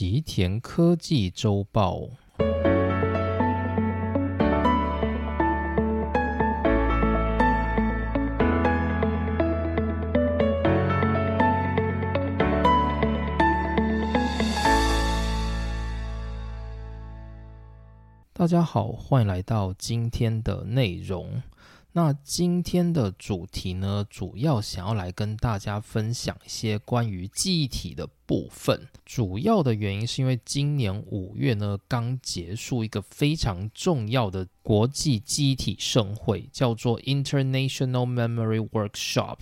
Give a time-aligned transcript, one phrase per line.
[0.00, 2.08] 吉田科技周报。
[18.32, 21.42] 大家好，欢迎来到今天的内容。
[21.92, 28.86] 那今天的主题呢，主要想要来跟大家分享一些关于记忆体的部分。
[29.04, 39.38] 主要的原因是因为今年五月呢，刚结束一个非常重要的国际记忆体盛会，叫做 International Memory Workshop。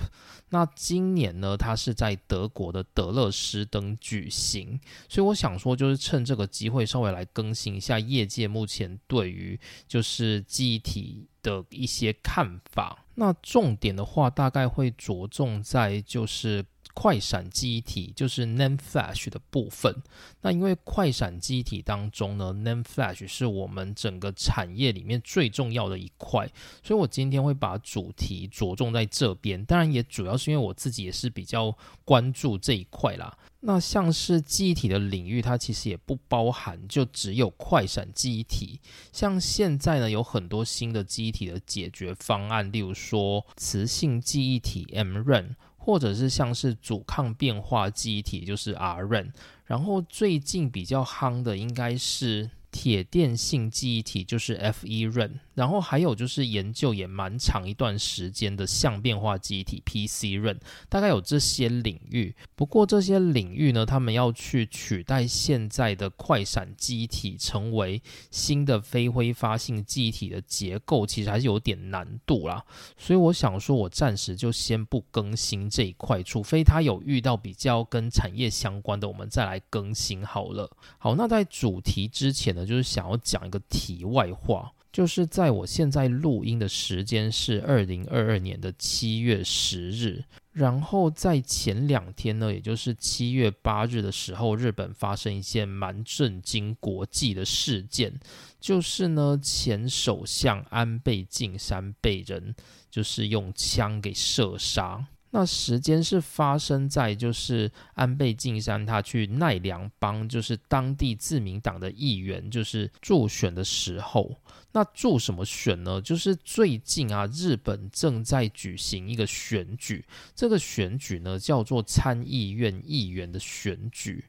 [0.49, 13.05] 那今年呢，它是在德国的德勒斯登举行，所以我想说，就是趁这个机会稍微来更新一下业界目前对于就是记忆体的一些看法。
[13.19, 16.65] 那重点的话，大概会着重在就是。
[16.95, 19.95] 快闪记忆体就是 NAND Flash 的部分。
[20.41, 26.51] 那因为快闪记忆体当中呢，NAND Flash 是我们整个产业里面最重要的一块，
[26.83, 29.65] 所以我今天会把主题着重在这边。
[29.65, 31.73] 当然，也主要是因为我自己也是比较
[32.05, 33.33] 关注这一块啦。
[33.61, 38.81] 那像是记忆体的领域，它其实也不包含就只有快闪记忆体。
[39.13, 45.57] 像现在呢，有很多新的记忆体的解决方案，例如说磁性记忆体 M-RAN。
[45.81, 49.33] 或者是像是阻抗变化记忆体，就是 R-RAN
[49.65, 55.33] 然后最近比较夯的应该是铁电性记忆体，就是 FERAM。
[55.55, 60.57] 然后还有就是研究也蛮长一段时间的相变化记忆体 PC RAN
[60.89, 62.33] 大概有这些领域。
[62.55, 68.01] 不过这些领域呢，他们要去取代现在的快闪记忆体，成为
[68.31, 72.65] 新的非挥发性记忆体的结构，其实还是有点难度啦。
[72.97, 80.71] 所以我想说，我暂时就先不更新这一块，除非它有遇到比较跟产业相关的，我们再来更新好了。
[80.99, 84.71] 好，那在主题之前呢，就是想要讲一个题外话。
[84.91, 98.19] 就是在我现在录音的时间是二零二二年的七月十日，然后在前两天呢，也就是七月八日的时候，日本发生一件蛮震惊国际的事件，
[98.59, 102.55] 就是呢前首相安倍晋三被人
[102.91, 105.07] 就是用枪给射杀。
[105.31, 114.35] 那时间是发生在就是安倍晋三他去奈良帮就是当地自民党的议员就是助选的时候。
[114.73, 116.01] 那助什么选呢？
[116.01, 124.25] 就是最近啊，日本正在举行一个选举，这个选举呢叫做参议院议员的选举。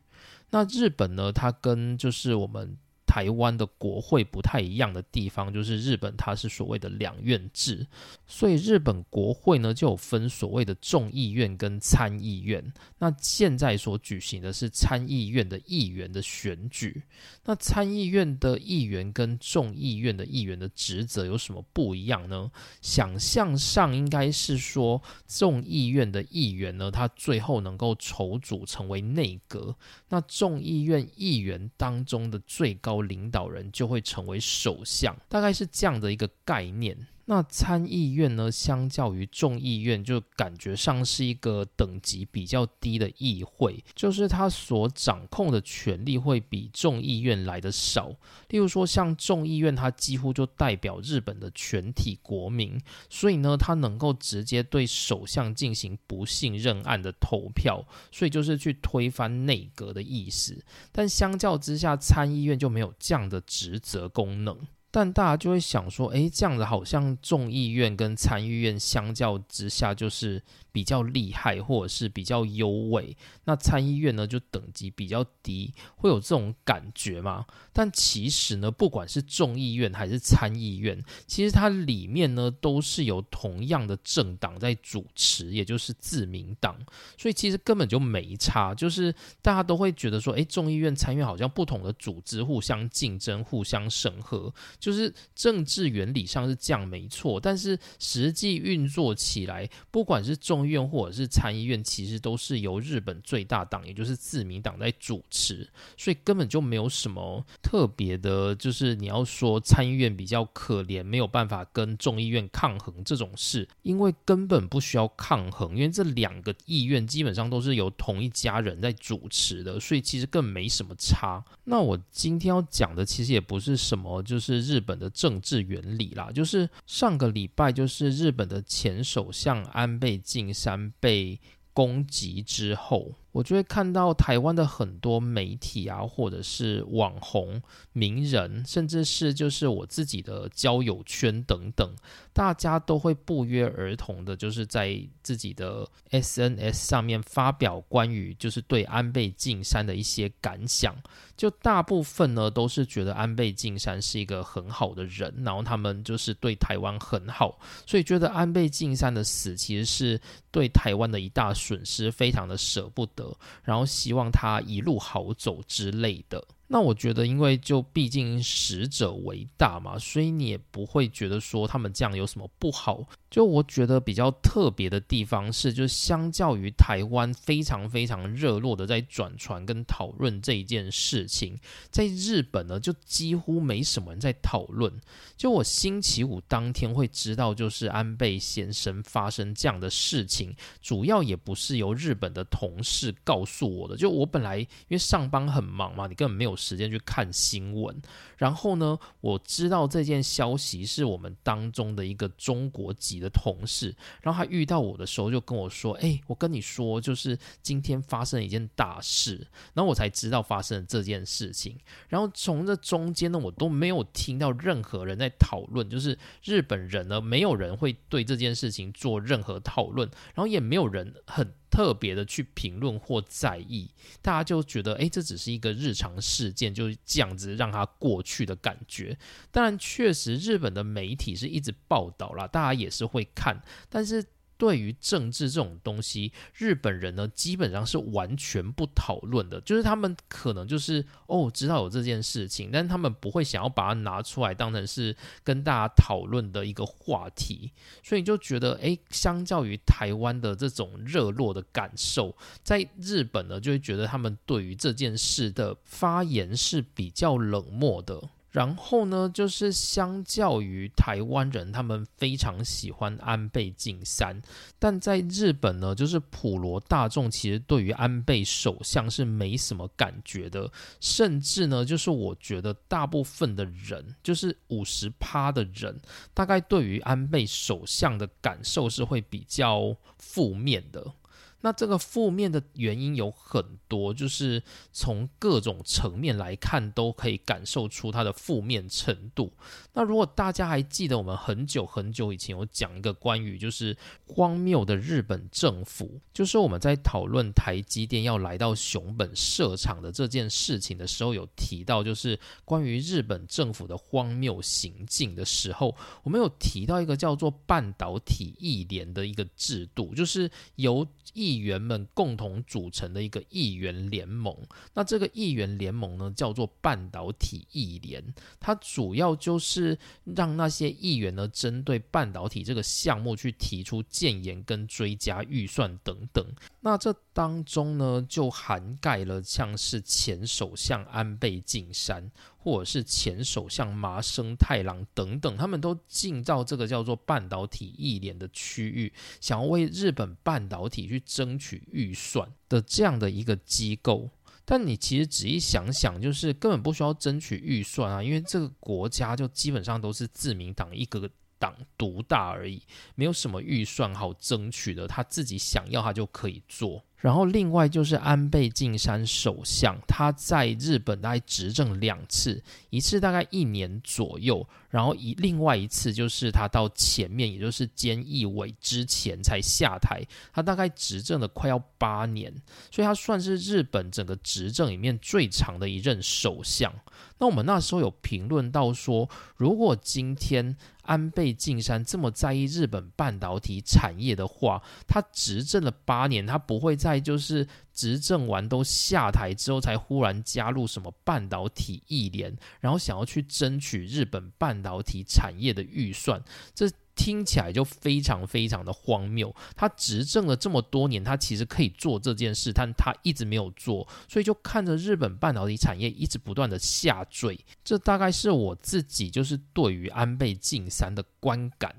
[0.50, 2.78] 那日本呢，它跟就是我们。
[3.10, 7.88] 台湾的国会不太一样的地方，就是日本它是所谓的两院制，
[8.28, 12.64] 所以日本国会呢就有分所谓的众议院跟参议院。
[13.00, 17.02] 那现在所举行的是参议院的议员的选举。
[17.44, 22.52] 那参议院的议员跟众议院的议员的职责有什么不一样呢？
[22.80, 29.76] 想象上应该是说，众议院的议员呢，他最后能够筹组成为内阁。
[30.10, 32.99] 那众议院议员当中的最高。
[33.02, 36.98] 领导人就会成为首相，大概是这样的一个概念。
[37.30, 48.10] 那参议院呢，相较于众议院，就感觉上是一个等级比较低的议会，就是它所掌控的权力会比众议院来的少。
[48.48, 52.82] 例如说，像众议院，它几乎就代表日本的全体国民，
[53.12, 60.66] 所以呢，它能够直接对首相进行不信任案的投票，所以就是去推翻内阁的意思。
[60.92, 64.58] 但相较之下，参议院就没有这样的职责功能。
[64.92, 70.42] 但大家就会想说，诶，这样子好像众议院跟参议院相较之下，就是。
[70.72, 77.44] 比较厉害，或者是比较优位，那参议院呢就等级比较低，会有这种感觉吗？
[77.74, 86.78] 但其实呢，不管是众议院还是参议院，其实它里面呢都是由同样的政党在主持，也就是自民党，
[87.18, 88.74] 所以其实根本就没差。
[88.76, 89.12] 就是
[89.42, 121.44] 大家都会觉得说，诶，众议院、参议院好像不同的组织互相竞争、互相审核，就是政治原理上是这样没错，但是实际运作起来，不管是众议院或者是参议院，其实都是由日本最大党，也就是自民党在主持，所以根本就没有什么特别的，就是你要说参议院比较可怜，没有办法跟众议院抗衡这种事，因为根本不需要抗衡，因为这两个议院基本上都是由同一家人在主持的，所以其实更没什么差。
[121.66, 130.54] 那我今天要讲的其实也不是什么，就是日本的政治原理啦，就是上个礼拜就是日本的前首相安倍晋。
[130.54, 131.40] 三被
[131.74, 137.62] 攻击之后，我就会看到台湾的很多媒体啊，或者是网红、
[137.94, 141.90] 名人，甚至是就是我自己的交友圈等等，
[142.34, 150.96] 大家都会不约而同的，就是在自己的 SNS 上面发表关于就是对安倍晋三的一些感想。
[151.38, 160.20] 就大部分呢都是觉得安倍晋三是一个很好的人，然后他们就是对台湾很好，所以觉得安倍晋三的死其实是
[160.52, 163.19] 对台湾的一大损失，非常的舍不得，
[163.64, 166.46] 然后希望他一路好走之类的。
[166.72, 173.04] 那我觉得，因为就毕竟死者为大嘛，所以你也不会觉得说他们这样有什么不好。
[173.32, 181.58] 就我觉得比较特别的地方是，就相较于台湾非常非常热络的在转传跟讨论这一件事情，
[181.90, 184.92] 在日本呢就几乎没什么人在讨论。
[185.38, 193.96] 就我星期五当天会知道，就是安倍先生发生这样的事情，主要也不是由日本的同事告诉我的。
[193.96, 197.96] 就我本来因为上班很忙嘛，你根本没有时间去看新闻。
[198.40, 203.20] 然后呢，我知道这件消息是我们当中的一个中国籍。
[203.20, 209.46] 的同事，然后他遇到我的时候就跟我说：“哎，我跟你说，就是今天发生了一件大事。”
[209.76, 211.78] 然后我才知道发生了这件事情。
[212.08, 221.52] 然后从这中间呢，我都没有听到任何人在讨论，就是日本人呢，没有人会对这件事情做任何讨论，然后也没有人很。
[221.72, 223.88] 特别的去评论或在意，
[224.24, 229.18] 大家就觉得，哎，这只是一个日常事件，就是这样子让它过去去的感觉。
[229.52, 233.60] 当然，确实日本的媒体是一直报道了，大家也是会看，
[233.90, 234.24] 但是。
[234.60, 245.16] 对于政治这种东西，日本人呢基本上是完全不讨论的，就是他们可能就是哦知道有这件事情，但他们不会想要把它拿出来当成是
[245.46, 247.72] 跟大家讨论的一个话题，
[248.04, 258.22] 所以就觉得哎，相较于台湾的这种热络的感受，在日本呢就会觉得他们对于这件事的发言是比较冷漠的。
[258.52, 264.42] 然后呢，就是相较于台湾人，他们非常喜欢安倍晋三，
[264.80, 276.00] 但在日本呢，就是普罗大众其实对于安倍首相是没什么感觉的，甚至呢，就是我觉得大部分的人，就是五十趴的人，
[276.34, 281.14] 大概对于安倍首相的感受是会比较负面的。
[281.62, 289.52] 那这个负面的原因有很多，就是从各种层面来看，都可以感受出它的负面程度。
[289.94, 311.06] 那如果大家还记得，我们很久很久以前有讲一个关于就是荒谬的日本政府，就是我们在讨论台积电要来到熊本设厂的这件事情的时候，有提到就是关于日本政府的荒谬行径的时候，我们有提到一个叫做半导体议联的一个制度，就是由
[311.50, 314.56] 议员们共同组成的一个议员联盟，
[314.94, 318.24] 那这个议员联盟呢，叫做半导体议联，
[318.60, 326.46] 它主要就是让那些议员呢，针对半导体这个项目去提出建言跟追加预算等等。
[326.82, 332.30] 那这当中呢，就涵盖了像是前首相安倍晋三。
[332.62, 344.30] 或者是前首相麻生太郎等等，他们都进到这个叫做半导体一联的区域，想要为日本半导体去争取预算的这样的一个机构。
[344.66, 352.82] 但你其实仔细想想，就是根本不需要争取预算啊，因为这个国家就基本上都是自民党一个党独大而已，
[353.16, 357.02] 没有什么预算好争取的，他自己想要他就可以做。
[357.20, 372.54] 然后另外就是安倍晋三首相，他在日本大概执政两次，一次大概一年左右，然后一另外一次就是他到前面，也就是菅义伟之前才下台，他大概执政了快要八年，
[372.92, 376.94] 所以他算是日本整个执政里面最长的一任首相。
[377.38, 387.66] 那我们那时候有评论到说，如果今天安倍晋三这么在意日本半导体产业的话，他执政了八年，他不会在就是
[388.00, 396.42] 执政完都下台之后，才忽然加入什么半导体议联，然后想要去争取日本半导体产业的预算，
[396.74, 396.90] 这。
[397.16, 399.54] 听起来就非常非常的荒谬。
[399.76, 407.60] 他执政了这么多年，他其实可以做这件事，但他一直没有做，所以就看着日本半导体产业一直不断的下坠。
[407.84, 411.94] 这大概是我自己就是对于安倍晋三的观感。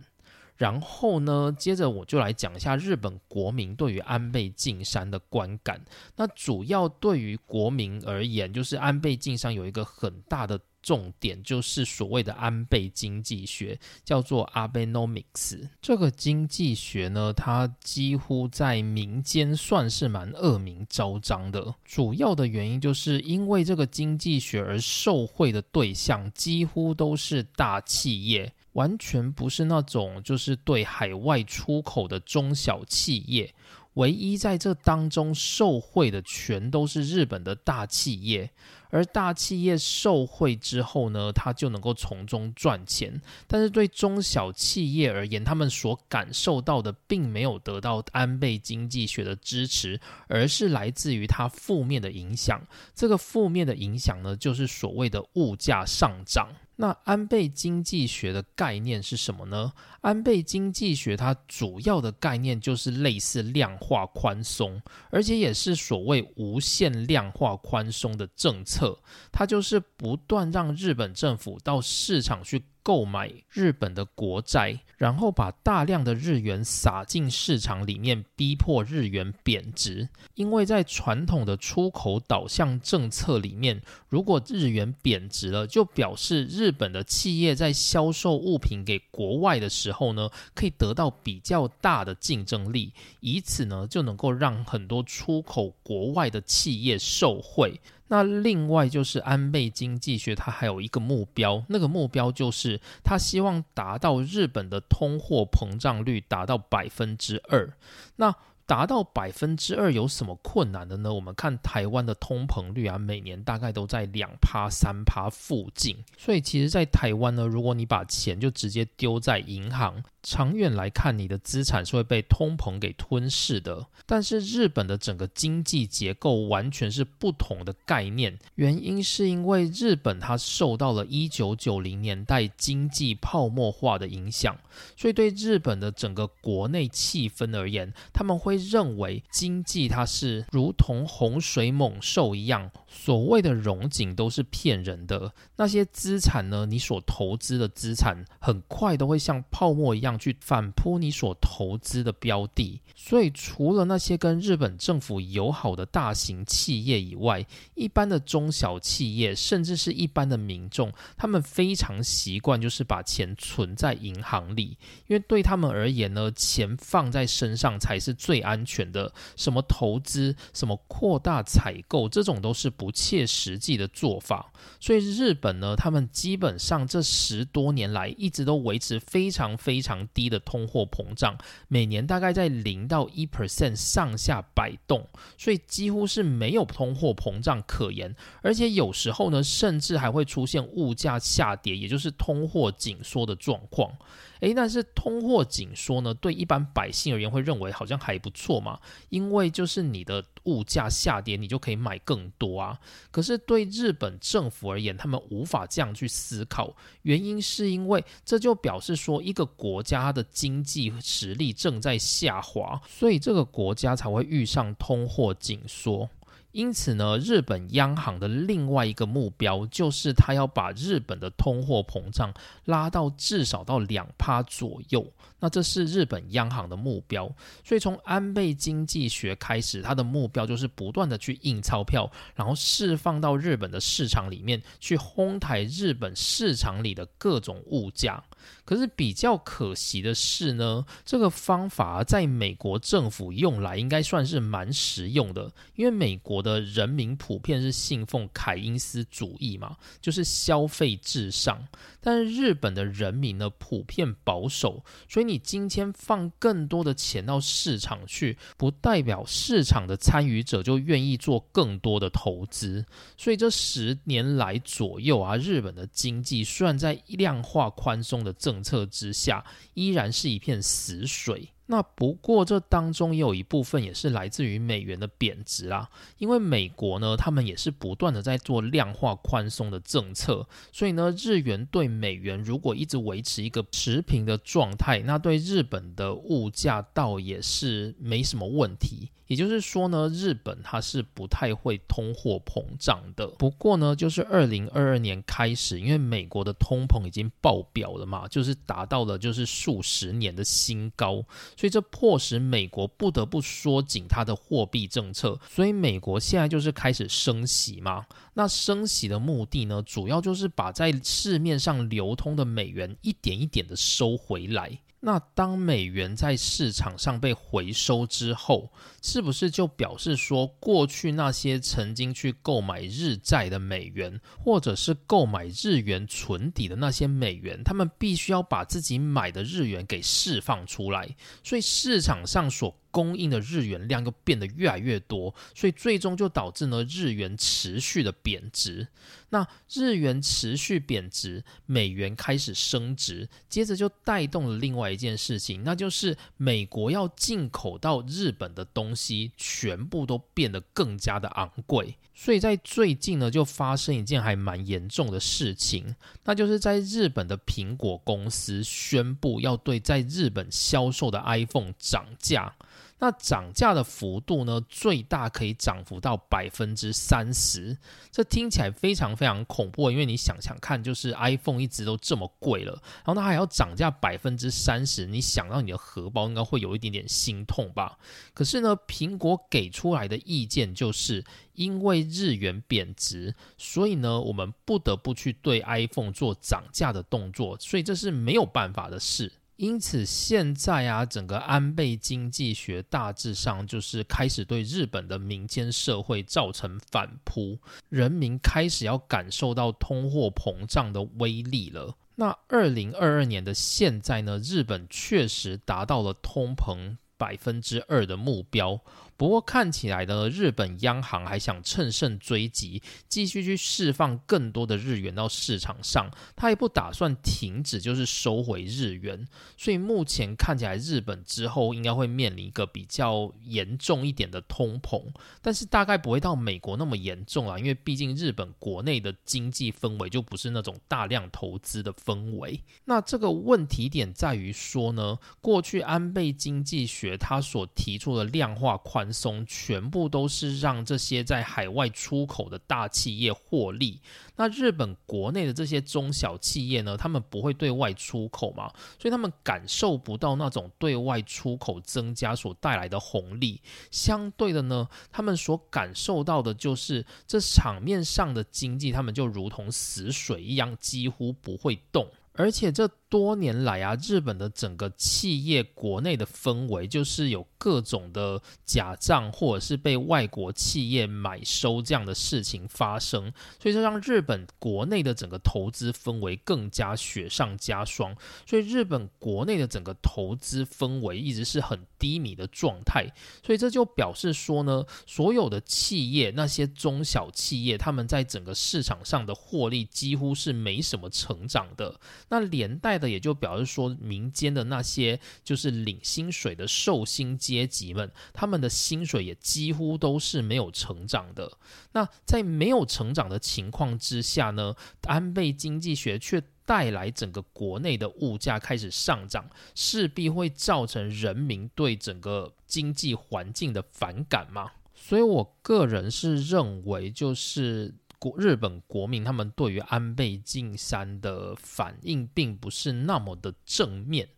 [0.61, 5.83] 然后呢，接着我就来讲一下日本国民对于安倍晋三的观感。
[6.15, 15.67] 那主要对于国民而言，就是安倍晋三有一个很大的重点，就是所谓的安倍经济学，叫做 Abenomics。
[15.81, 21.75] 这个经济学呢，它几乎在民间算是蛮恶名昭彰的。
[21.87, 28.53] 主要的原因就是因为这个经济学而受贿的对象，几乎都是大企业。
[28.73, 33.55] 完全不是那种就是对海外出口的中小企业，
[33.95, 38.51] 唯一在这当中受贿的全都是日本的大企业，
[38.91, 43.21] 而大企业受贿之后呢，他就能够从中赚钱。
[43.49, 52.61] 但是对中小企业而言，他们所感受到的并没有得到安倍经济学的支持，而是来自于它负面的影响。
[52.95, 56.49] 这个负面的影响呢，就是所谓的物价上涨。
[56.81, 59.71] 那安倍经济学的概念是什么呢？
[60.01, 68.99] 安倍经济学它主要的概念就是类似量化宽松，而且也是所谓无限量化宽松的政策。
[69.31, 72.65] 它就是不断让日本政府到市场去。
[72.83, 80.09] 购买日本的国债，然后把大量的日元撒进市场里面，逼迫日元贬值。
[80.35, 97.81] 因为在传统的出口导向政策里面，如果日元贬值了，就表示日本的企业在销售物品给国外的时候呢，可以得到比较大的竞争力，以此呢就能够让很多出口国外的企业受惠。
[98.13, 107.73] 那另外就是安倍经济学，它还有一个目标，那个目标就是他希望达到日本的通货膨胀率达到百分之二。
[108.17, 108.35] 那
[108.71, 111.13] 达到百分之二有什么困难的呢？
[111.13, 115.97] 我们看台湾的通膨率啊，每年大概都在两趴三趴附近。
[116.17, 123.85] 所以其实，在台湾呢，如果你把钱就直接丢在银行，长远来看，你的资产是会被通膨给吞噬的。
[124.07, 134.57] 但是日本的整个经济结构完全是不同的概念，原因是因为日本它受到了一九九零年代经济泡沫化的影响，
[134.97, 138.60] 所以对日本的整个国内气氛而言，他们会。
[138.69, 145.33] 认为经济它是如同洪水猛兽一样，所谓的融景都是骗人的。
[145.57, 146.67] 那些资产呢？
[146.67, 152.81] 你所投资的资产很快都会像泡沫一样去反扑你所投资的标的。
[152.97, 168.65] 所以，除了那些跟日本政府友好的大型企业以外，一般的中小企业，甚至是一般的民众，他们非常习惯就是把钱存在银行里，因为对他们而言呢，钱放在身上才是最安。
[168.71, 174.51] 全的什么投资、什么扩大采购，这种都是不切实际的做法。
[174.81, 181.37] 所以日本呢，他们基本上这十多年来一直都维持非常非常低的通货膨胀，
[181.69, 185.07] 每年大概在零到一 percent 上下摆动，
[185.37, 188.17] 所以几乎是没有通货膨胀可言。
[188.41, 193.95] 而且有时候呢，甚至还会出现物价下跌，也就是通货紧缩的状况。
[194.41, 202.77] 诶，但是通货紧缩呢，对一般百姓而言会认为好像还不错嘛，因为就是你的物价下跌，你就可以买更多啊。
[203.13, 216.11] 可是对日本政府而言，他们无法这样去思考，原因是因为这就表示说一个国家的经济实力正在下滑，所以这个国家才会遇上通货紧缩。
[216.53, 225.07] 因此呢，日本央行的另外一个目标就是，他要把日本的通货膨胀拉到至少到两趴左右。
[225.41, 227.29] 那这是日本央行的目标。
[227.65, 238.23] 所以从安倍经济学开始，他的目标就是不断的去印钞票，然后释放到日本的市场里面去，哄抬日本市场里的各种物价。
[238.65, 251.67] 可是比较可惜的是呢，这个方法在美国政府用来应该算是蛮实用的，因为美国的人民普遍是信奉凯因斯主义嘛，就是消费至上。
[252.01, 262.85] 但是日本的人民呢，普遍保守，所以你今天放更多的钱到市场去，不代表市场的参与者就愿意做更多的投资。
[263.17, 271.49] 所以这十年来左右啊，日本的经济虽然在量化宽松的政策之下，依然是一片死水。
[271.71, 289.11] 那不过这当中也有一部分也是来自于美元的贬值啦，因为美国呢，他们也是不断的在做量化宽松的政策，所以呢，日元对美元如果一直维持一个持平的状态，那对日本的物价倒也是没什么问题。
[289.29, 293.29] 也就是说呢，日本它是不太会通货膨胀的。
[293.39, 301.23] 不过呢，就是二零二二年开始，因为美国的通膨已经爆表了嘛，就是达到了就是数十年的新高，
[301.61, 305.39] 所以这迫使美国不得不缩紧它的货币政策。
[305.47, 308.07] 所以美国现在就是开始升息嘛。
[308.33, 314.79] 那升息的目的呢，主要就是把在市面上流通的美元一点一点的收回来。
[315.03, 318.71] 那当美元在市场上被回收之后，
[319.03, 331.17] 是不是就表示说，过去那些曾经去购买日债的美元，或者是购买日元存底的那些美元，他们必须要把自己买的日元给释放出来？
[331.43, 338.89] 所以市场上所供应的日元量又变得越来越多，所以最终就导致呢日元持续的贬值。
[339.33, 351.95] 那日元持续贬值，美元开始升值，接着就带动了另外一件事情，那就是美国要进口到日本的东西全部都变得更加的昂贵。
[352.13, 355.95] 所以在最近呢，就发生一件还蛮严重的事情，
[356.25, 362.57] 那就是在日本的苹果公司宣布要对在日本销售的 iPhone 涨价。
[363.01, 367.77] 那涨价的幅度呢，最大可以涨幅到百分之三十，
[368.13, 369.91] 这听起来非常非常恐怖。
[369.91, 372.73] 因为你想想看，就是 iPhone 一直都这么贵了，
[373.05, 377.99] 然后它还要涨价百分之三十，你想到你的荷包应该会有一点点心痛吧？
[378.35, 389.33] 可是呢，苹果给出来的意见就是，因为日元贬值，所以呢，我们不得不去对 iPhone 做涨价的动作，所以这是没有办法的事。
[389.61, 397.59] 因此，现在啊，整个安倍经济学大致上就是开始对日本的民间社会造成反扑，
[397.91, 401.95] 人民开始要感受到通货膨胀的威力了。
[402.15, 408.81] 那二零二二年的现在呢，日本确实达到了通膨百分之二的目标。
[409.21, 416.11] 不过看起来呢，日本央行还想趁胜追击，继续去释放更多的日元到市场上。
[416.35, 419.29] 他也不打算停止，就是收回日元。
[419.59, 425.13] 所以目前看起来，日本之后应该会面临一个比较严重一点的通膨，
[425.43, 432.59] 但是大概不会到美国那么严重啊，因为毕竟日本国内的经济氛围就不是那种大量投资的氛围。
[432.87, 439.10] 那这个问题点在于说呢，过去安倍经济学他所提出的量化宽。
[439.13, 444.01] 松全部都是让这些在海外出口的大企业获利。
[444.37, 446.97] 那日本国内的这些中小企业呢？
[446.97, 453.61] 他们不会对外出口嘛，所以他们感受不到那种对外出口增加所带来的红利。
[453.91, 462.09] 相对的呢，他们所感受到的就是这场面上的经济，他们就如同死水一样，几乎不会动。
[462.33, 478.17] 而且这多年来啊，日本的整个企业国内的氛围就是有各种的假账，或者是被外国企业买收这样的事情发生，所以这让日本国内的整个投资氛围更加雪上加霜。
[478.47, 483.13] 所以日本国内的整个投资氛围一直是很低迷的状态。
[483.45, 491.99] 所以这就表示说呢，所有的企业那些中小企业，他们在整个市场上的获利几乎是没什么成长的。
[492.29, 501.59] 那连带的也就表示说，民间的那些就是领薪水的受薪阶级们，他们的薪水也几乎都是没有成长的。
[501.93, 514.71] 那在没有成长的情况之下呢，安倍经济学却带来整个国内的物价开始上涨，势必会造成人民对整个经济环境的反感嘛。
[514.95, 517.95] 所以我个人是认为，就是。
[518.21, 524.29] 国日本国民他们对于安倍晋三的反应并不是那么的正面。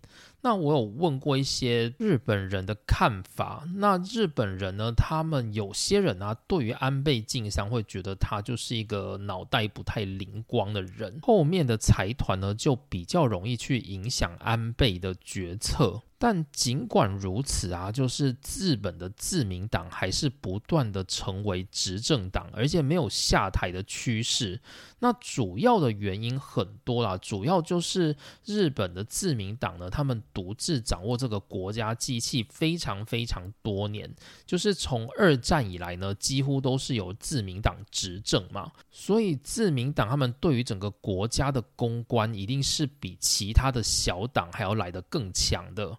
[0.44, 16.02] 那我有问过一些日本人的看法，那日本人呢，他们有些人啊，对于安倍晋三会觉得他就是一个脑袋不太灵光的人，后面的财团呢就比较容易去影响安倍的决策。
[16.24, 24.60] 但尽管如此啊，就是日本的自民党还是不断的成为执政党，而且没有下台的趋势。
[25.00, 34.08] 那主要的原因很多啦，主要就是日本的自民党呢，他们独自掌握这个国家机器非常非常多年，
[34.46, 45.98] 就是从二战以来呢，几乎都是由自民党执政嘛，所以自民党他们对于整个国家的公关一定是比其他的小党还要来得更强的。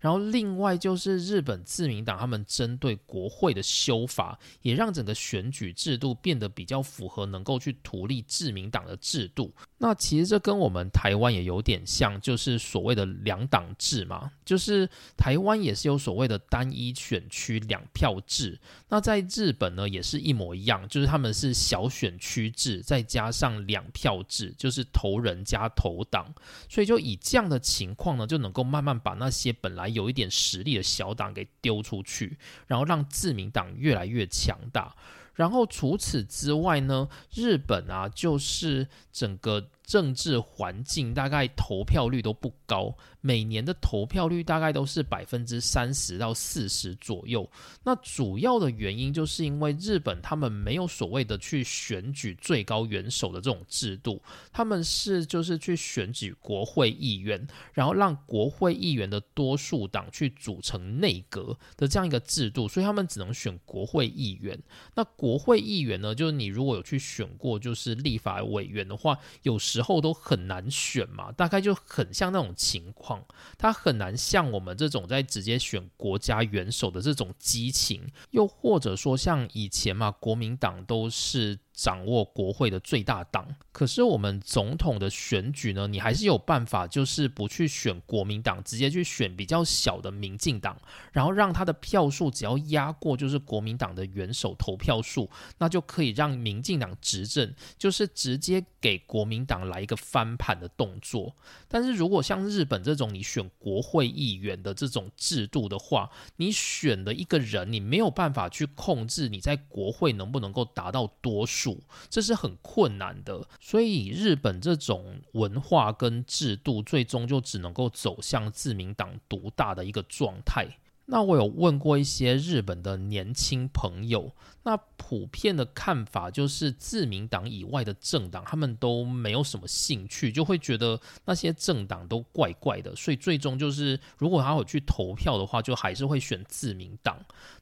[0.00, 9.54] 然后另外就是日本自民党他们针对国会的修法，也让整个选举制度变得比较符合能够去图立自民党的制度。
[9.78, 18.58] 那其实这跟我们台湾也有点像，就是所谓的两党制嘛，就是台湾也是有所谓的单一选区两票制。
[18.88, 26.32] 那在日本呢，也是一模一样，就是他们是小选区制，再加上两票制，就是投人加投党。
[26.68, 34.94] 所以就以这样的情况呢，就能够慢慢把那些本来有一点实力的小党给丢出去，然后让自民党越来越强大。
[35.34, 42.94] 然后除此之外呢，日本啊，就是整个政治环境大概投票率都不高。
[43.22, 47.46] 每年的投票率大概都是百分之三十到四十左右。
[47.82, 54.22] 那主要的原因就是因为日本他们没有所谓的去选举最高元首的这种制度，
[54.52, 64.56] 他们是就是去选举国会议员，然后让国会议员的多数党去组成内阁的这样一个制度，所以他们只能选国会议员。
[64.94, 73.24] 那国会议员呢，就是你如果有去选过就是立法委员的话，有时后都很难选嘛，大概就很像那种情况。
[73.56, 81.58] 他很难像我们这种在直接选国家元首的这种激情，又或者说像以前嘛，国民党都是。
[81.80, 90.76] 掌握国会的最大党，可是我们总统的选举呢，你还是有办法，就是不去选国民党，直接去选比较小的民进党，
[91.10, 101.34] 然后让他的票数只要压过就是国民党的元首投票数，那就可以让民进党执政，就是直接给国民党来一个翻盘的动作。
[101.66, 111.69] 但是如果像日本这种你选国会议员的这种制度的话，你选的一个人，你没有办法去控制你在国会能不能够达到多数。
[112.08, 120.66] 这是很困难的，所以日本这种文化跟制度，最终就只能够走向自民党独大的一个状态。
[121.06, 124.32] 那我有问过一些日本的年轻朋友。
[124.62, 137.18] 那普遍的看法就是，自民党以外的政党，他们都没有什么兴趣，就会觉得那些政党都怪怪的，所以最终就是，如果他会去投票的话，就还是会选自民党。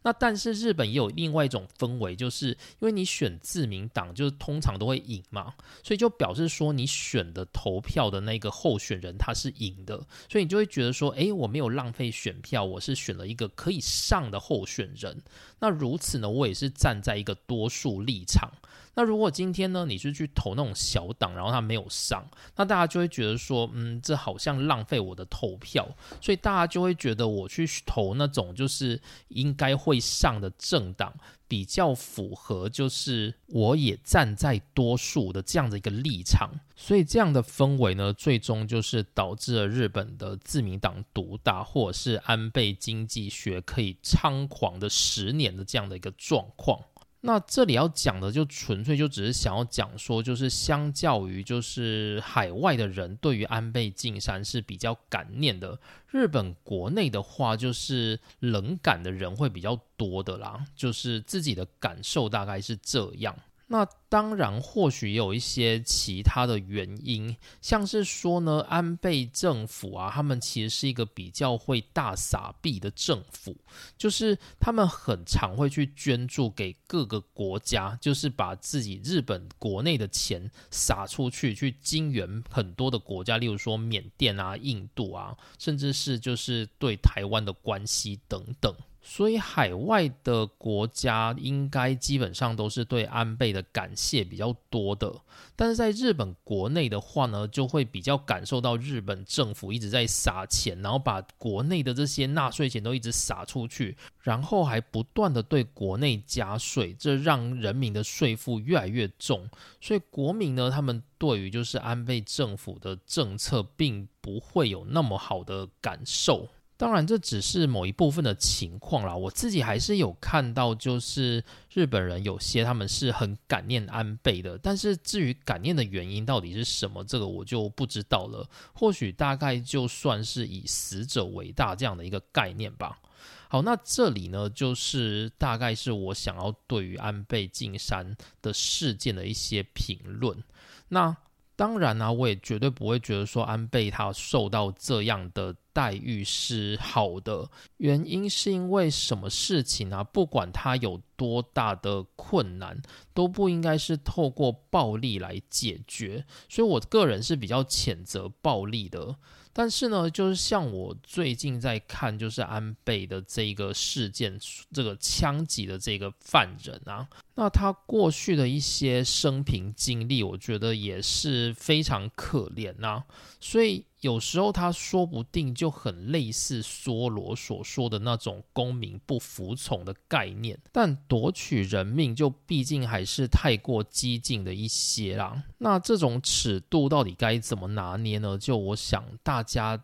[0.08, 15.22] 那但是日本也有另外一种氛围，就是因为你选自民党，就是通常都会赢嘛，所以就表示说你选的投票的那个候选人他是赢的，所以你就会觉得说，诶，我没有浪费选票，我是选了一个可以上的候选人。
[15.60, 18.50] 那如此呢，我也是站在一个多数立场。
[18.98, 25.88] 那如果今天呢，你是去投那种小党，然后他没有上，那大家就会觉得说，嗯，这好像浪费我的投票，
[26.20, 31.14] 所以大家就会觉得我去投那种就是应该会上的政党，
[31.46, 46.80] 比较符合就是我也站在多数的这样的一个立场，所以这样的氛围呢，最终就是导致了日本的自民党独大，或者是安倍经济学可以猖狂的十年的这样的一个状况。
[47.28, 55.78] 那这里要讲的就纯粹就只是想要讲说，就是相较于就是海外的人对于安倍晋三是比较感念的，
[56.10, 63.36] 日本国内的话就是冷感的人会比较多的啦，就是自己的感受大概是这样。
[63.70, 73.54] 那当然，或许也有一些其他的原因，像是说呢，安倍政府啊，他们其实是一个比较会大撒币的政府，
[73.98, 88.74] 就是他们很常会去捐助给各个国家，就是把自己日本国内的钱撒出去，去金援很多的国家，例如说缅甸啊、印度啊，甚至是就是对台湾的关系等等。
[89.00, 95.12] 所以海外的国家应该基本上都是对安倍的感谢比较多的，
[95.56, 109.48] 但是在日本国内的话呢，就会比较感受到日本政府一直在撒钱，然后把国内的这些纳税钱都一直撒出去，然后还不断的对国内加税，这让人民的税负越来越重，
[109.80, 116.46] 所以国民呢，他们对于就是安倍政府的政策并不会有那么好的感受。
[116.78, 119.14] 当然，这只是某一部分的情况啦。
[119.14, 121.42] 我自己还是有看到，就是
[121.74, 124.56] 日本人有些他们是很感念安倍的。
[124.56, 128.48] 但是至于感念的原因到底是什么，这个我就不知道了。
[128.72, 133.00] 或许大概就算是以死者为大这样的一个概念吧。
[133.48, 140.44] 好，那这里呢，就是大概是我想要对于安倍晋三的事件的一些评论。
[140.90, 141.16] 那
[141.58, 145.52] 当然呢，我也绝对不会觉得说安倍他受到这样的。
[145.70, 150.02] 待遇是好的，原因是因为什么事情啊？
[150.02, 152.82] 不管他有多大的困难，
[153.14, 156.26] 都不应该是透过暴力来解决。
[156.48, 159.14] 所以我个人是比较谴责暴力的。
[159.58, 164.38] 但是呢，就是像我最近在看，就是安倍的这个事件，
[164.72, 173.02] 这个枪击的这个犯人啊，那他过去的一些生平经历，我觉得也是非常可怜呐。
[173.40, 185.42] 所以有时候他说不定就很类似梭罗所说的那种公民不服从的概念，但夺取人命就毕竟还是太过激进的一些啦。
[185.58, 188.38] 那这种尺度到底该怎么拿捏呢？
[188.38, 189.42] 就我想大。
[189.48, 189.82] 家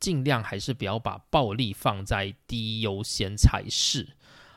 [0.00, 4.08] 尽量还是不要把暴力放在第一优先才是。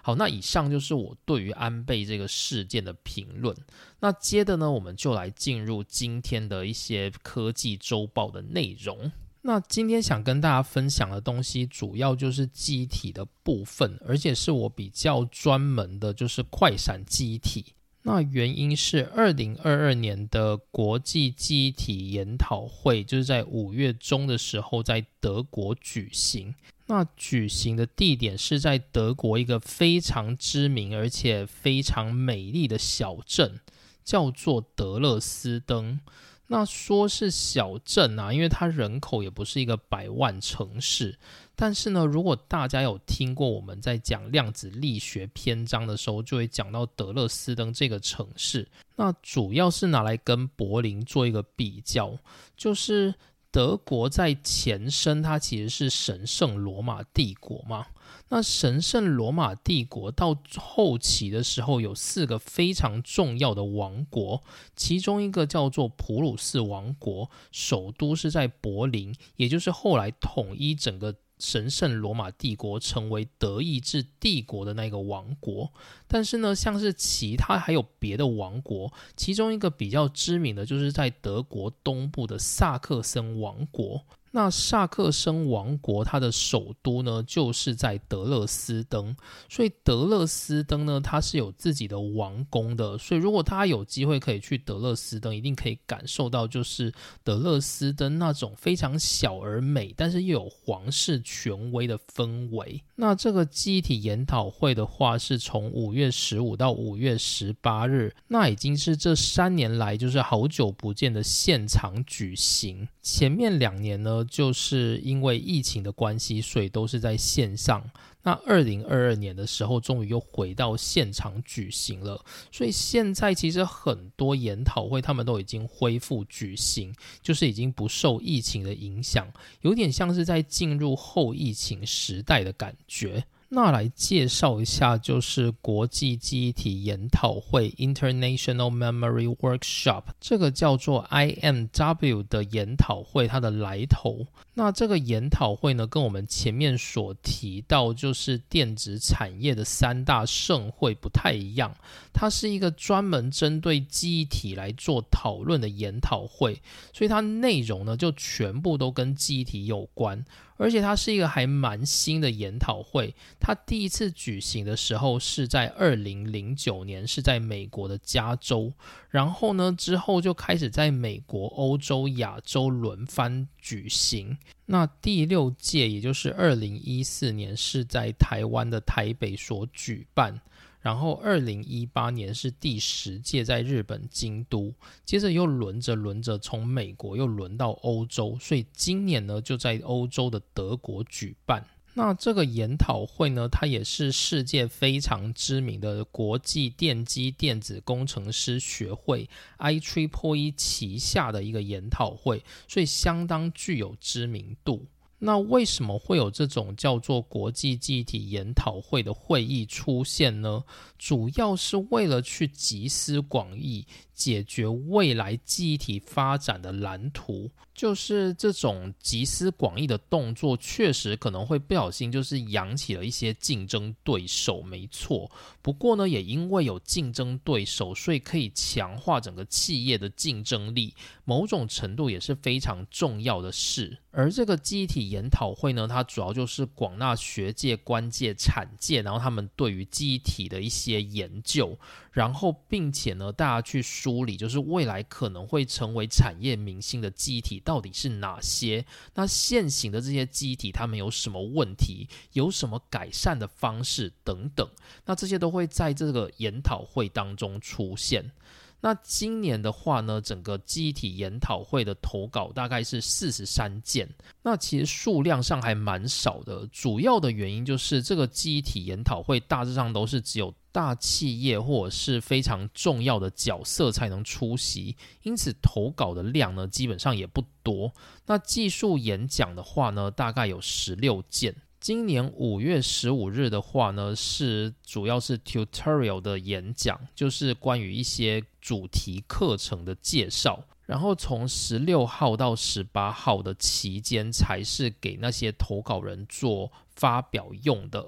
[0.06, 3.58] 好，那以上就是我对于安倍这个事件的评论。
[4.02, 9.12] 那接着呢，我们就来进入今天的一些科技周报的内容。
[9.42, 17.74] 那今天想跟大家分享的东西，主要就是记忆体的部分，而且是我比较专门的，就是快闪记忆体。
[18.08, 26.54] 那原因是二零二二年的国际记忆体研讨会，就是在五月中的时候在德国举行。
[26.86, 33.60] 那举行的地点是在德国一个非常知名而且非常美丽的小镇，
[34.04, 36.00] 叫做德勒斯登。
[36.48, 41.18] 那说是小镇啊，因为它人口也不是一个百万城市。
[41.56, 48.68] 但是呢，如果大家有听过我们在讲量子力学篇章的时候，就会讲到德勒斯登这个城市。
[48.96, 52.18] 那主要是拿来跟柏林做一个比较，
[52.58, 53.16] 就是
[53.52, 57.88] 德国在前身它其实是神圣罗马帝国嘛。
[58.30, 64.42] 那神圣罗马帝国到后期的时候，有四个非常重要的王国，
[64.76, 71.16] 其中一个叫做普鲁士王国，首都是在柏林，也就是后来统一整个。
[71.38, 75.70] 神圣罗马帝国成为德意志帝国的那个王国，
[76.08, 84.06] 但是呢，像是其他还有别的王国，其中一个比较知名的就是在德国东部的萨克森王国。
[84.36, 89.16] 那萨克森王国，它的首都呢，就是在德勒斯登，
[89.48, 92.98] 所以德勒斯登呢，它是有自己的王宫的。
[92.98, 96.92] 所以如果大家有机会可以去德勒斯登，一定可以感受到就是
[97.24, 102.84] 德勒斯登那种非常小而美，但是又有皇室权威的氛围。
[102.94, 112.86] 那这个记忆体研讨会的话，是从五月十五到五月十八日，那已经是这三年来就是好久不见的现场举行。
[113.02, 114.25] 前面两年呢。
[114.28, 117.84] 就是因为疫情的关系，所以都是在线上。
[118.24, 122.20] 那二零二二年的时候，终于又回到现场举行了。
[122.52, 133.24] 所以现在其实很多研讨会，他们都已经恢复举行，就是已经不受疫情的影响，有点像是在进入后疫情时代的感觉。
[133.50, 144.26] 那来介绍一下，就是国际记忆体研讨会 （International Memory Workshop） 这个叫做 IMW 的研讨会，它的来头。
[144.58, 151.76] 那这个研讨会呢，跟我们前面所提到就是电子产业的三大盛会不太一样，
[152.14, 156.62] 它是一个专门针对记忆体来做讨论的研讨会，
[156.94, 160.24] 所以它内容呢就全部都跟记忆体有关。
[160.58, 168.72] 而且它是一个还蛮新的研讨会，它第一次举行的时候是在二零零九年，是在美国的加州。
[169.10, 174.38] 然后呢，之后就开始在美国、欧洲、亚洲轮番举行。
[174.66, 180.42] 那第六届，也就是二零一四年，是在台湾的台北所举办。
[180.82, 184.72] 然后，二零一八年是第十届在日本京都，
[185.04, 191.66] 接着又轮着轮着从美国又轮到欧洲，所以今年呢就在欧洲的德国举办。
[191.98, 204.86] 那这个研讨会呢，它也是世界非常知名的国际电机电子工程师学会 IEEE 旗下的一个研讨会，所以相当具有知名度。
[205.26, 210.64] 那为什么会有这种叫做国际记忆体研讨会的会议出现呢？
[211.00, 213.84] 主要是为了去集思广益，
[214.14, 217.50] 解决未来记忆体发展的蓝图。
[217.74, 225.30] 就是这种集思广益的动作，确实可能会不小心就是扬起了一些竞争对手，没错。
[225.62, 230.94] 不过呢，也因为有竞争对手，所以可以强化整个企业的竞争力，
[231.26, 233.98] 某种程度也是非常重要的事。
[234.18, 241.78] 而这个记忆体研讨会呢，它主要就是广纳学界、官界、产界，然后他们对于记忆体的一些研究，
[242.14, 248.86] 然后并且呢，大家去梳理，就是未来可能会成为产业明星的记忆体到底是哪些？
[249.16, 252.08] 那现行的这些记忆体，它们有什么问题？
[252.32, 254.66] 有什么改善的方式等等？
[255.06, 258.32] 那这些都会在这个研讨会当中出现。
[258.82, 264.08] 那今年的话呢，整个记忆体研讨会的投稿大概是四十三件，
[264.44, 266.68] 那其实数量上还蛮少的。
[266.72, 277.92] 主要的原因就是这个记忆体研讨会大致上都是只有大企业或者是非常重要的角色才能出席，因此投稿的量呢基本上也不多。
[278.28, 281.56] 那技术演讲的话呢，大概有十六件。
[281.86, 290.64] 今年五月十五日的话呢，是主要是 tutorial 的演讲，就是关于一些主题课程的介绍。
[290.88, 298.04] 然后从十六号到十八号的期间，才是给那些投稿人做发表用的。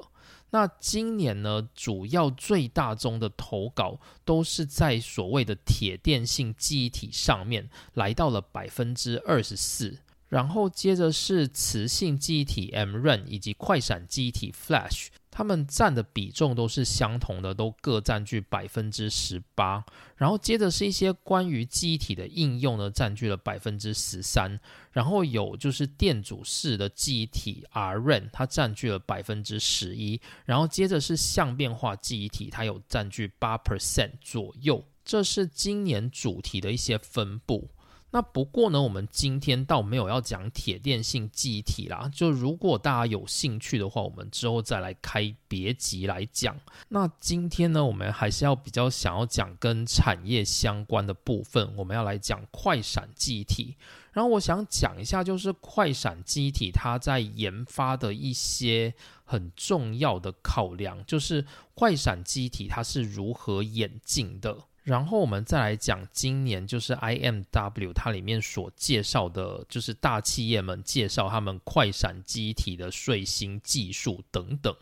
[0.49, 9.99] 那今年呢，主要最大宗的投稿都是在所谓的铁电性记忆体上面，来到了百分之二十四。
[10.29, 19.85] 然后接着是磁性记忆体 MRAM 以及快闪记忆体 Flash，它们占的比重都是相同的，都各占据百分之十八。
[20.17, 24.59] 然后接着是一些关于记忆体的应用呢，占据了百分之十三。
[24.91, 30.19] 然后有就是电阻式的记忆体 RRAM，它占据了百分之十一。
[30.43, 34.83] 然后接着是相变化记忆体，它有占据八 percent 左右。
[35.05, 37.69] 这是今年主题的一些分布。
[38.11, 42.09] 那不过呢，我们今天倒没有要讲铁电性记忆体啦。
[42.13, 46.57] 就如果大家有兴趣的话，我们之后再来开别集来讲。
[46.87, 53.75] 那今天呢，我们还是要比较想要讲跟产业相关的部分，我们要来讲快闪记忆体。
[54.13, 58.93] 然后我想讲一下，就是快闪记忆体它在研发的一些
[59.25, 64.57] 很重要的考量，就是快闪记忆体它是如何演进的。
[64.87, 74.73] 然后我们再来讲今年就是 IMW 它里面所介绍的，就是大企业们介绍他们快闪机体的最新技术等等。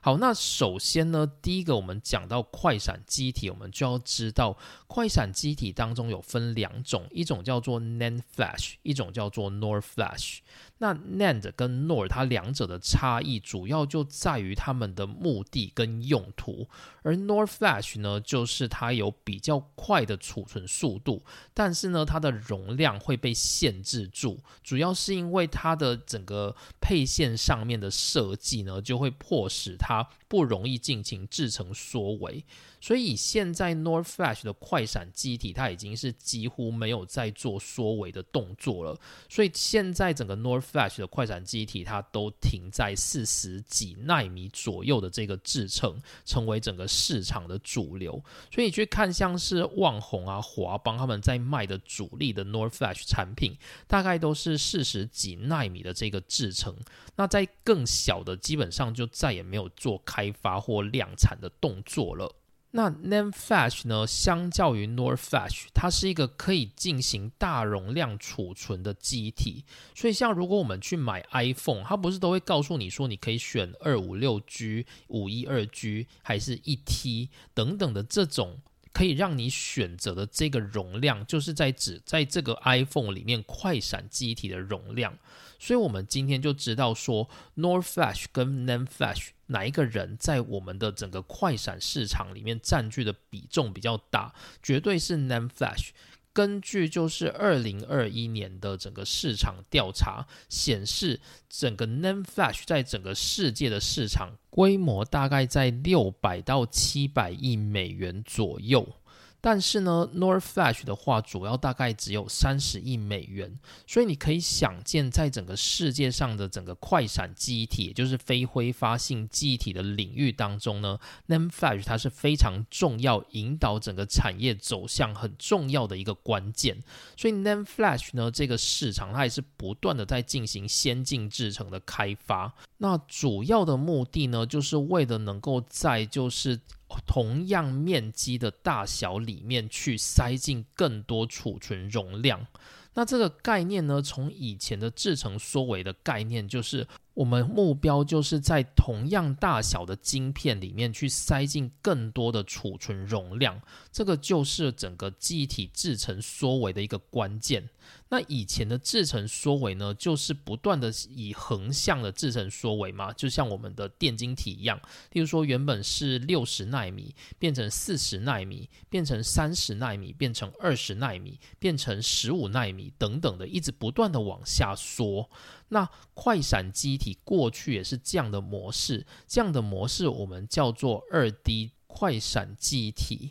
[0.00, 10.38] 好，那首先呢，第一个我们讲到快闪机体，我们就要知道快闪机体当中有分两种，一种叫做 Nan Flash，一种叫做 NOR Flash。
[10.82, 16.66] 那 NAND 跟 NOR 它两者的差异主要就在于它们的目的跟用途，
[17.02, 21.22] 而 NOR Flash 呢，就是它有比较快的储存速度，
[21.54, 32.44] 但是呢，它的容量会被限制住，主要是因为它的整个配线上面的设计呢，就会迫使它不容易进行制成缩微。
[32.80, 38.98] 所以现在 NOR Flash 的快闪机体，它已经是几乎没有在做缩微的动作了。
[39.28, 48.22] 所以现在整个 NOR Flash 的快闪机体，它都停在四十几纳米左右的这个制程，成为整个市场的主流。
[48.50, 56.74] 所以去看像是旺宏啊、华邦他们在卖的主力的 NOR Flash 产品，大概都是四十几纳米的这个制程。
[57.16, 62.34] 那在更小的，基本上就再也没有做开发或量产的动作了。
[62.74, 64.06] 那 NAND Flash 呢？
[64.06, 69.64] 相较于 NOR Flash，它是一个可以进行大容量储存的机体。
[69.94, 78.58] 所以，像如果我们去买 iPhone，它不是都会告诉你说，你可以选二五六 G、五一二 G，还是一 T 等等的这种
[78.94, 85.18] 可以让你选择的这个容量，就是在指在这个 iPhone 里面快闪机体的容量。
[85.62, 89.28] 所以，我们今天就知道说，NOR Flash 跟 Nan Flash。
[89.46, 94.34] 哪一个人在我们的整个快闪市场里面占据的比重比较大？
[94.60, 95.90] 绝对是 Nan Flash。
[96.32, 108.96] 根据就是二零二一年的整个市场调查显示，整个 NAND Flash 在整个世界的市场规模大概在六百到七百亿美元左右。
[109.44, 126.80] 但是呢，NOR Flash 的话，主要大概只有三十亿美元，所以你可以想见，在整个世界上的整个快闪记忆体，也就是非挥发性记忆体的领域当中呢，NAND Flash 它是非常重要，引导整个产业走向很重要的一个关键。
[127.16, 132.54] 所以 NAND Flash 呢，这个市场它也是不断的在进行先进制程的开发。
[132.78, 136.60] 那主要的目的呢，就是为了能够在就是
[137.06, 142.46] 同样面积的大小里面去塞进更多储存容量。
[142.94, 157.68] 那这个概念呢，从以前的制成缩微的概念，就是我们目标就是在同样大小的晶片里面去塞进更多的储存容量，这个就是整个记忆体制成缩微的一个关键。
[158.08, 164.80] 那以前的制程缩微呢，就是不断的以横向的制程缩微嘛，就像我们的电晶体一样。
[165.12, 175.28] 例如说，原本是六十纳米，变成四十纳米，变成三十纳米，变成二十纳米，变成十五纳米等等的，一直不断的往下缩。
[175.72, 183.30] 那快闪机体过去也是这样的模式，这样的模式我们叫做二 D 快闪机体。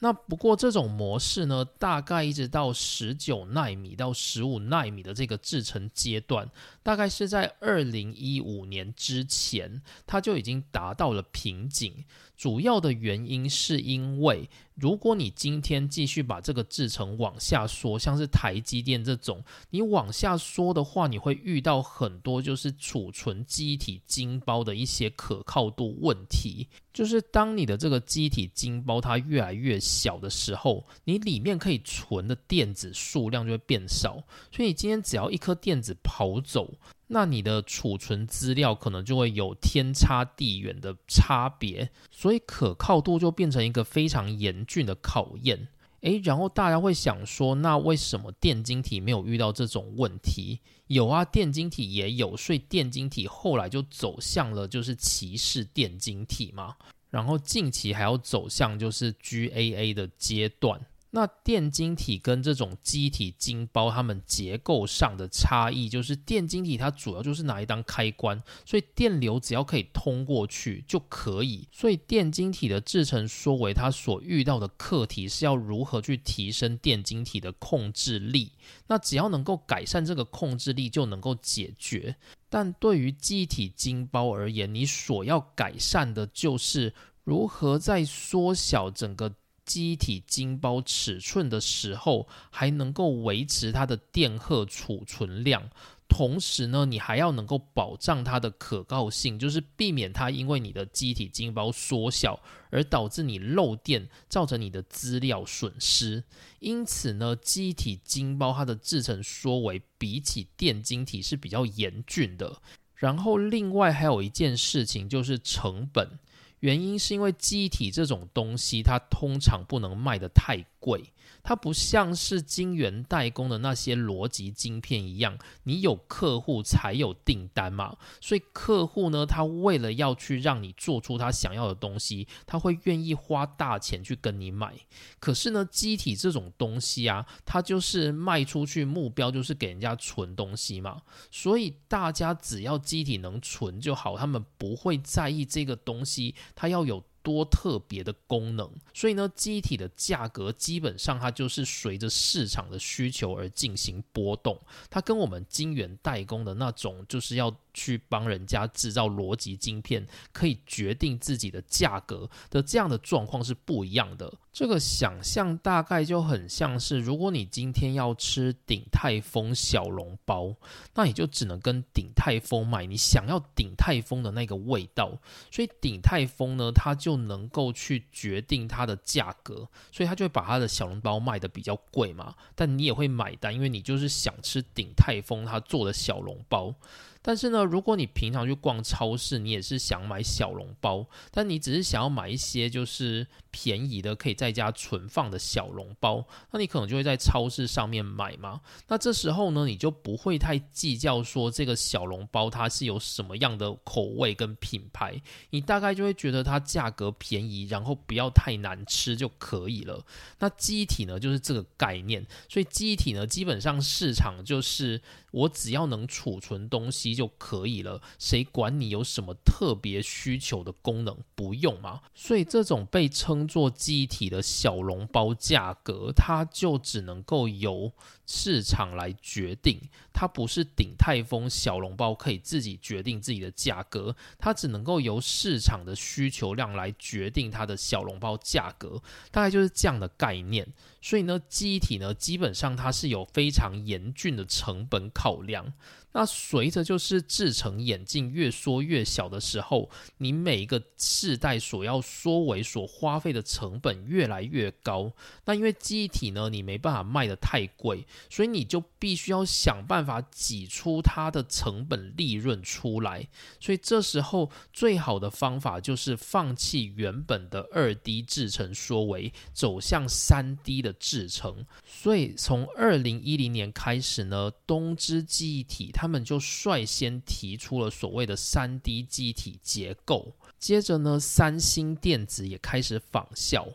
[0.00, 6.48] 那不过这种模式呢，大概一直到十九纳米到十五纳米的这个制程阶段，
[6.88, 12.02] 大概是在二零一五年之前，它就已经达到了瓶颈。
[12.34, 26.68] 主要的原因是因为，如果你今天继续把这个制程往下缩，像是台积电这种，你往下缩的话，你会遇到很多就是储存机体晶包的一些可靠度问题。
[26.92, 34.22] 就是当你的这个机体晶包它越来越小的时候，你里面可以存的电子数量就会变少，
[34.52, 36.77] 所以你今天只要一颗电子跑走。
[37.08, 45.68] 那你的储存资料可能就会有天差地远的差别，所以可靠度就变成一个非常严峻的考验。
[46.02, 50.60] 诶，然后大家会想说，那为什么电晶体没有遇到这种问题？
[50.86, 56.76] 有啊，电晶体也有，所以电晶体后来就走向了就是骑士电晶体嘛，
[57.10, 60.80] 然后近期还要走向就是 GAA 的阶段。
[61.10, 71.66] 那电晶体跟这种机体晶包，它们结构上的差异，就是电晶体它主要就是拿来当开关，所以电流只要可以通过去就可以。
[71.72, 78.52] 所以电晶体的制成说为它所遇到的课题是要如何去提升电晶体的控制力。
[78.88, 82.14] 那只要能够改善这个控制力，就能够解决。
[82.50, 86.92] 但对于机体晶包而言，你所要改善的就是
[87.24, 89.34] 如何在缩小整个。
[89.68, 95.68] 机体晶包尺寸的时候，还能够维持它的电荷储存量，
[96.08, 102.40] 同时呢，你还要能够保障它的可靠性，就是避免它因为你的机体晶包缩小
[102.70, 106.24] 而导致你漏电，造成你的资料损失。
[106.60, 112.62] 因此呢，机体晶包它的制成缩为比起电晶体是比较严峻的。
[112.94, 116.18] 然后另外还有一件事情就是成本。
[116.60, 121.12] 原因是因为机体这种东西，它通常不能卖得太贵。
[121.48, 127.96] 它不像是晶圆代工的那些逻辑晶片一样，你有客户才有订单嘛。
[128.20, 134.74] 所以客户呢，他为了要去让你做出他想要的东西，他会愿意花大钱去跟你买。
[135.18, 141.00] 可是呢，机体这种东西啊，它就是卖出去目标就是给人家存东西嘛。
[141.30, 147.02] 所以大家只要机体能存就好，他们不会在意这个东西它要有。
[147.22, 154.60] 多特别的功能，所以呢，机体的价格基本上它就是随着市场的需求而进行波动，
[154.90, 157.54] 它跟我们晶圆代工的那种就是要。
[157.74, 164.34] 去帮人家制造逻辑晶片，可以决定自己的价格的这样的状况是不一样的。
[164.58, 170.52] 这个想象大概就很像是，如果你今天要吃鼎泰丰小笼包，
[170.96, 175.16] 那你就只能跟鼎泰丰买你想要鼎泰丰的那个味道。
[175.52, 182.34] 所以鼎泰丰呢，它就能够去决定它的价格，所以它就会把它的小笼包卖的比较贵嘛。
[182.56, 186.74] 但你也会买单，因为你就是想吃鼎泰丰他做的小笼包。
[187.20, 193.26] 但是呢，如果你平常去逛超市，你也是想买小笼包，但你只是想要买一些就是
[193.60, 198.60] 便宜的可以在家存放的小笼包，那你可能就会在超市上面买嘛。
[198.86, 210.04] 那这时候呢，你就不会太计较说这个小笼包它是有什么样的口味跟品牌，你大概就会觉得它价格便宜，然后不要太难吃就可以了。
[210.38, 215.02] 那机体呢，就是这个概念，所以机体呢，基本上市场就是
[215.32, 217.08] 我只要能储存东西。
[217.18, 221.16] 就可以了，谁管你有什么特别需求的功能？
[221.34, 222.02] 不用嘛。
[222.14, 227.90] 所以这种被称作机体的小笼包价格，它就只能够由
[228.26, 229.80] 市场来决定。
[230.12, 240.66] 它不是鼎泰丰小笼包可以自己决定自己的价格，它只能够由市场的需求量来决定它的小笼包价格，大概就是这样的概念。
[241.00, 245.72] 所以呢，机体呢，基本上它是有非常严峻的成本考量。
[246.18, 255.12] 那随着就是制成眼镜越缩越小的时候，你每一个世代所要缩为所花费的成本越来越高。
[255.44, 263.28] 那因为记忆体呢，你没办法卖的太贵，所以你就必须要想办法挤出它的成本利润出来。
[263.60, 271.64] 所以这时候最好的方法就是放弃原本的二 D 制成缩为，走向三 D 的制成。
[271.84, 276.07] 所以从二零一零年开始呢，东芝记忆体它。
[276.08, 283.68] 他们就率先提出了所谓的三 D 机体结构，接着呢，三星电子也开始仿效。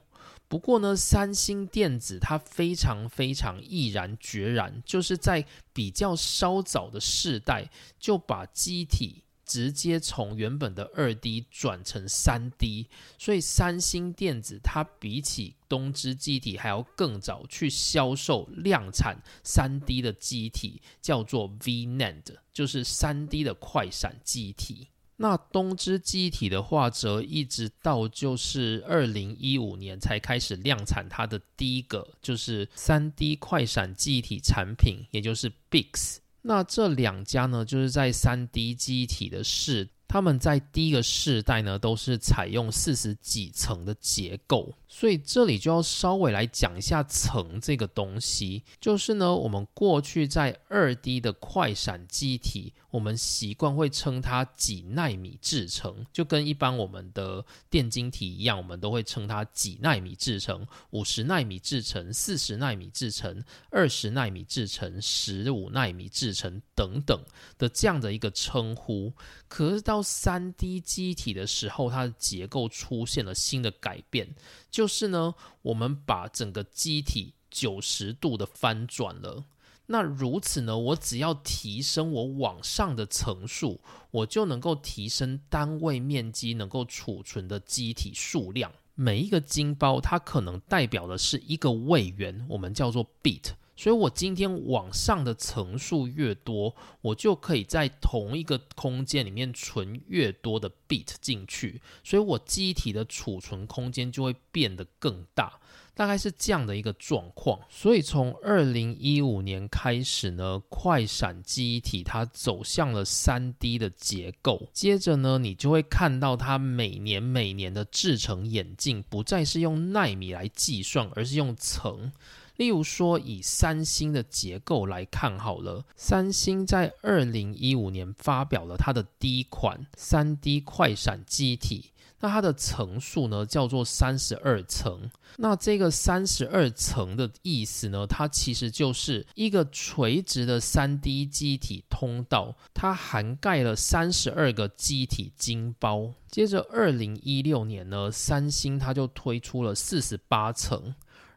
[0.47, 7.69] 不过呢，三星电子它非常非常毅然决然，就是在比较稍早的世代
[7.99, 9.22] 就把机体。
[9.53, 12.87] 直接从原本的二 D 转成三 D，
[13.19, 24.87] 所以三星电子它比起东芝机体还要更早去销售量产三 D 的机体，叫做 VNAND，就是三 D 的快闪机体。
[25.17, 36.22] 那东芝机体的话，则一直到就是二零一五年才开始量产它的第一个就是三 D 快闪记忆体产品，也就是 Bix。
[36.45, 44.73] 那这两家呢，就是在三 D 机体的世，他们在第一个世代呢，都是采用四十几层的结构。
[44.95, 67.19] 所以这里就要稍微来讲一下层这个东西，就是呢，我们过去在二 D 的快闪机体，我们习惯会称它几纳米制成，就跟一般我们的电晶体一样，我们都会称它几纳米制成、五十纳米制成、四十纳米制成、二十纳米制成、十五纳米制成等等
[67.57, 69.11] 的这样的一个称呼。
[69.47, 74.35] 可是到三 D 机体的时候，它的结构出现了新的改变。
[74.69, 79.45] 就就是呢，我们把整个机体九十度的翻转了。
[79.85, 83.79] 那如此呢，我只要提升我往上的层数，
[84.11, 88.69] 我就能够提升单位面积能够储存的机体数量。
[88.93, 93.51] 每一个晶胞，它可能代表的是一个位元，我们叫做 bit。
[93.83, 105.59] 所以我今天往上的层数越多，我就可以在同一个空间里面存越多的 bit 进去，所以我机体的储存空间就会变得更大，
[105.93, 107.59] 大概是这样的一个状况。
[107.69, 122.13] 所以从二零一五年开始呢，快闪机体它走向了三 D 的结构，接着呢，你就会看到它每年每年的制成眼镜不再是用纳米来计算，而是用层。
[122.55, 135.09] 例如说，以三星的结构来看好了，三星在二零一五年发表了它的第一款三 D 快闪机体，那它的层数呢叫做三十二层。
[135.37, 146.13] 那这个三十二层的意思呢，它其实就是一个垂直的三 D 机体通道，它涵盖了三十二个机体晶包。
[146.29, 150.93] 接着二零一六年呢，三星它就推出了四十八层。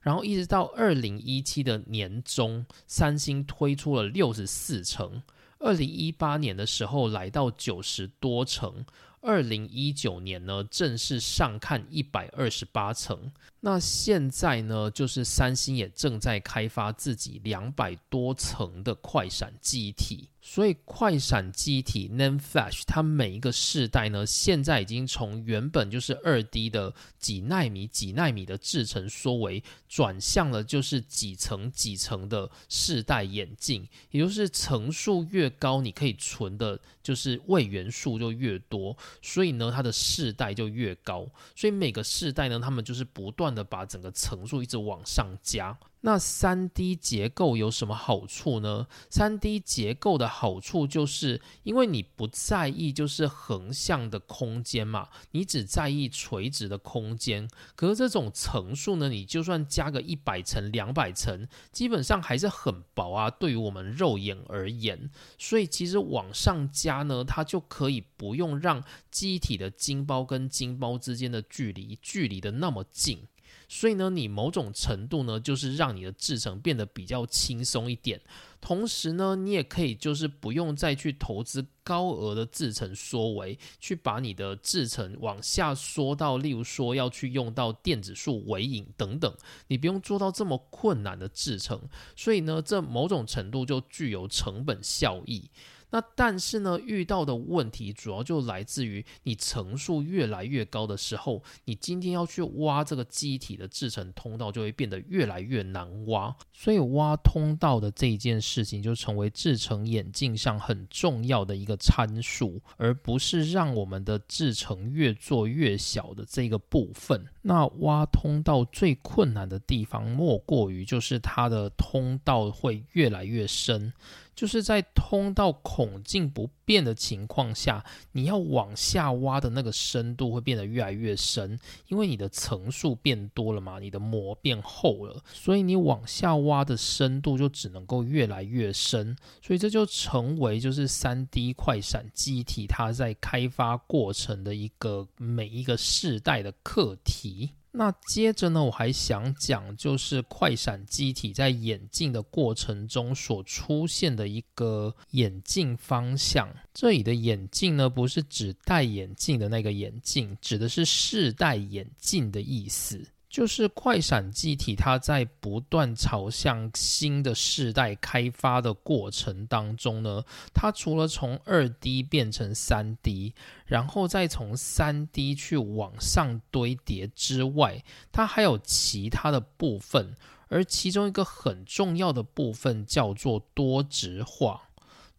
[0.06, 5.20] 然后一直到二零一七的年中，三星推出了六十四层。
[5.58, 8.86] 二零一八年的时候来到九十多层。
[9.20, 13.32] 二零一九年呢，正式上看一百二十八层。
[13.60, 20.28] 那现在呢，就是三星也正在开发自己两百多层的快闪记忆体。
[20.48, 41.28] 所以快闪机体 NAND Flash，它每一个世代呢，现在已经从原本就是二 D 的几纳米、几纳米的制成缩为，转向了就是几层几层的世代眼镜，也就是层数越高，你可以存的就是位元数就越多，所以呢，它的世代就越高。
[41.56, 45.76] 所以每个世代呢，他们就是不断的把整个层数一直往上加。
[46.02, 48.86] 那三 D 结构有什么好处呢？
[49.10, 57.48] 三 D 结构的好处就是，因为你不在意就是横向的空间嘛，你只在意垂直的空间。
[57.74, 63.28] 可是这种层数呢，你就算加个一百层、两百层，基本上还是很薄啊。
[63.28, 73.26] 对于我们肉眼而言，所以其实往上加呢，它就可以不用让机体的晶包跟晶包之间的距离距离的那么近。
[73.68, 78.20] 所以呢，你某种程度呢，就是让你的制程变得比较轻松一点。
[78.60, 89.32] 同时呢，你也可以就是不用再去投资高额的制程缩微，去把你的制程往下缩到，例如说要去用到电子束微影等等，
[89.68, 91.80] 你不用做到这么困难的制程。
[92.16, 95.50] 所以呢，这某种程度就具有成本效益。
[95.96, 106.36] 那但是呢，遇到的问题主要就来自于你层数越来越高的时候，你今天要去挖这个机体的制成通道就会变得越来越难挖。
[106.52, 117.24] 所以挖通道的这一件事情就成为制成眼镜上很重要的一个参数，而不是让我们的制成越做越小的这个部分。
[117.40, 123.90] 那挖通道最困难的地方，莫过于就是它的通道会越来越深。
[124.36, 127.82] 就是在通道孔径不变的情况下，
[128.12, 131.58] 你要往下挖的那个深度会变得越来越深，
[131.88, 147.52] 因为你的层数变多了嘛，你的膜变厚了，所以你往下挖的深度就只能够越来越深，所以这就成为就是三 D 快闪机体它在开发过程的一个每一个世代的课题。
[147.78, 156.48] 那接着呢，我还想讲，就是快闪机体在演进的过程中所出现的一个眼镜方向。
[156.72, 163.06] 这里的眼镜呢，不是指戴眼镜的那个眼镜，指的是试戴眼镜的意思。
[163.28, 170.24] 就是快闪机体，它在不断朝向新的世代开发的过程当中呢，
[170.54, 173.34] 它除了从二 D 变成三 D，
[173.66, 180.14] 然后再从三 D 去往上堆叠之外，它还有其他的部分，
[180.48, 184.62] 而其中一个很重要的部分叫做多值化。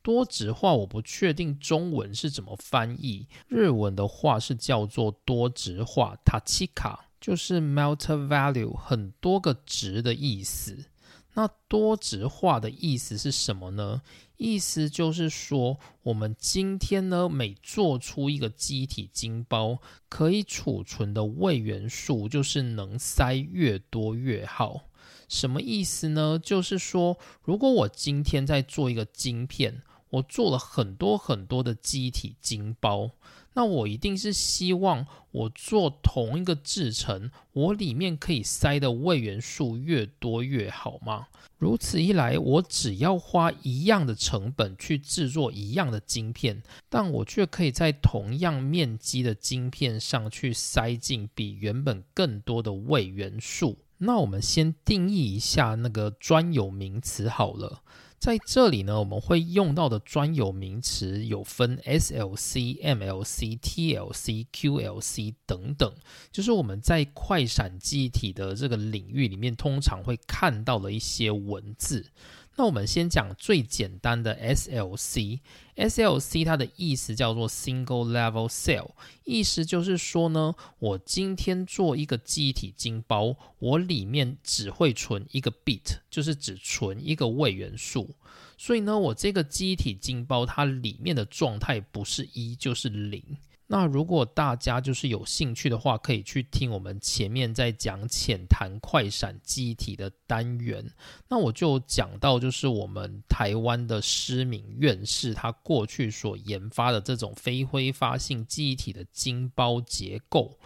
[0.01, 7.06] 多值化我不确定中文是怎么翻译，日文的话是叫做多值化 （Tachika）。
[7.19, 10.85] 就是 melter value 很多个值的意思。
[11.33, 14.01] 那多值化的意思是什么呢？
[14.37, 19.77] 意思就是说，我们今天呢，每做出一个机体晶包，
[20.09, 24.85] 可以储存的位元数就是能塞越多越好。
[25.27, 26.39] 什么意思呢？
[26.41, 33.11] 就是说，如果我今天在做一个晶片，我做了很多很多的机体晶包。
[33.57, 41.25] 那我一定是希望我做同一个制程，我里面可以塞的位元素越多越好吗？
[41.57, 53.79] 如此一来，我只要花一样的成本去制作一样的晶片，但我却可以在同样面积的晶片上去塞进比原本更多的位元素。
[53.97, 57.81] 那我们先定义一下那个专有名词好了。
[58.19, 65.93] 在这里呢，我们会用到的专有名词有分 SLC、MLC、TLC、QLC 等等，
[66.31, 72.11] 就是我们在快闪记忆体的这个领域里面通常会看到的一些文字。
[72.59, 78.89] 那我们先讲最简单的 SLC，SLC 它的意思叫做 Single Level Cell，
[79.25, 88.09] 意思就是说呢，我今天做一个记忆体晶包，我里面只会存一个 bit，就是只存一个位元素，
[88.57, 93.23] 所以呢，我这个记忆体晶包它里面的状态不是一就是零。
[93.69, 100.89] 那如果大家就是有兴趣的话，可以去听我们前面在讲浅谈快闪记忆体的单元。
[101.27, 110.57] 那我就讲到，就是我们台湾的施敏院士他过去所研发的这种非挥发性记忆体的晶包结构。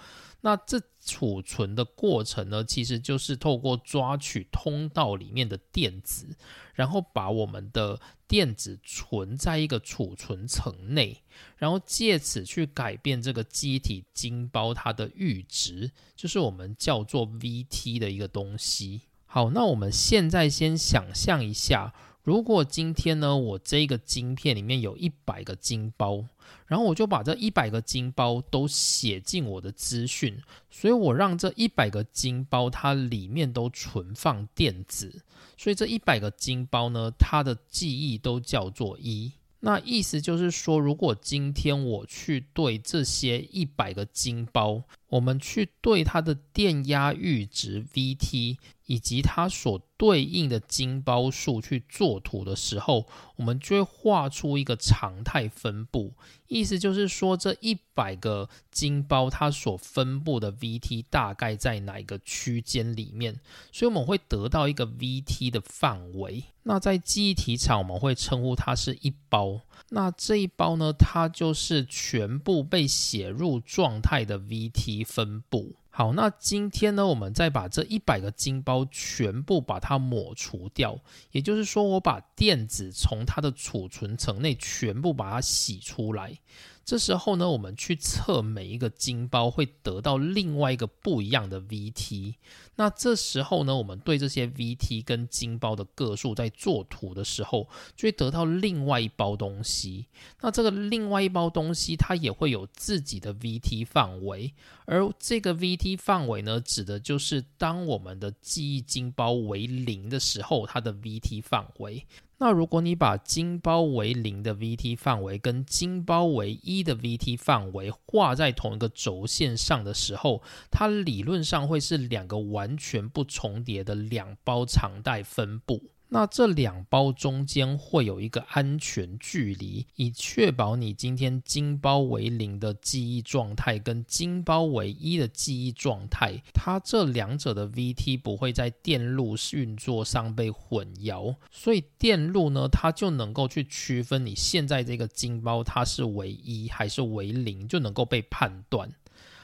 [0.43, 6.35] 那这储存的过程呢，其实就是透过抓取通道里面的电子，
[6.73, 7.99] 然后把我们的
[8.31, 11.17] 电子存在一个储存层内，
[11.57, 19.01] 然后借此去改变这个机体晶胞它的阈值，就是我们叫做 VT 的一个东西。
[19.25, 21.93] 好，那我们现在先想象一下。
[22.23, 26.23] 如果今天呢，我这个晶片里面有一百个晶包，
[26.67, 35.23] 然后我就把这一百个晶包都写进我的资讯，所以我让这一百个晶包它里面都存放电子，
[35.57, 39.31] 所以这一百个晶包呢，它的记忆都叫做一。
[39.63, 48.57] 那意思就是说，如果今天我去对这些一百个晶包，我们去对它的电压阈值 VT。
[48.87, 53.07] 以及它所对应的晶包数去做图的时候，
[53.37, 56.13] 我们就会画出一个常态分布。
[56.47, 63.39] 意思就是说，这一百个晶包它所分布的 VT 大概在哪一个区间里面，
[63.71, 66.43] 所以我们会得到一个 VT 的范围。
[66.63, 69.61] 那在记忆体场，我们会称呼它是一包。
[69.89, 75.75] 那这一包呢，它就是全部被写入状态的 VT 分布。
[75.89, 80.97] 好，那今天呢，我们再把这一百个晶包全部把它抹除掉，
[81.31, 86.39] 也就是说，我把电子从它的储存层内全部把它洗出来。
[86.85, 92.35] 这时候呢，我们去测每一个晶包，会得到另外一个不一样的 VT。
[92.81, 100.07] 那这时候呢，我们对这些 VT 跟晶包的个数在做图的时候，就会得到另外一包东西。
[100.41, 104.51] 那这个另外一包东西，它也会有自己的 VT 范围，
[104.85, 112.03] 而这个 VT 范围呢，指的就是当我们的记忆晶包为零的时候，它的 VT 范围。
[112.41, 125.91] 那如果你把晶包为零的 VT 范围跟晶包为一的 VT 范围画在同一个轴线上的时候，它理论上会是两个完全不重叠的两包长带分布。
[126.13, 148.91] 那这两包中间会有一个安全距离，以确保你今天金包为零的记忆状态跟金包为一的记忆状态，它这两者的 VT 不会在电路运作上被混淆，所以电路呢，它就能够去区分你现在这个金包它是为一还是为零，就能够被判断。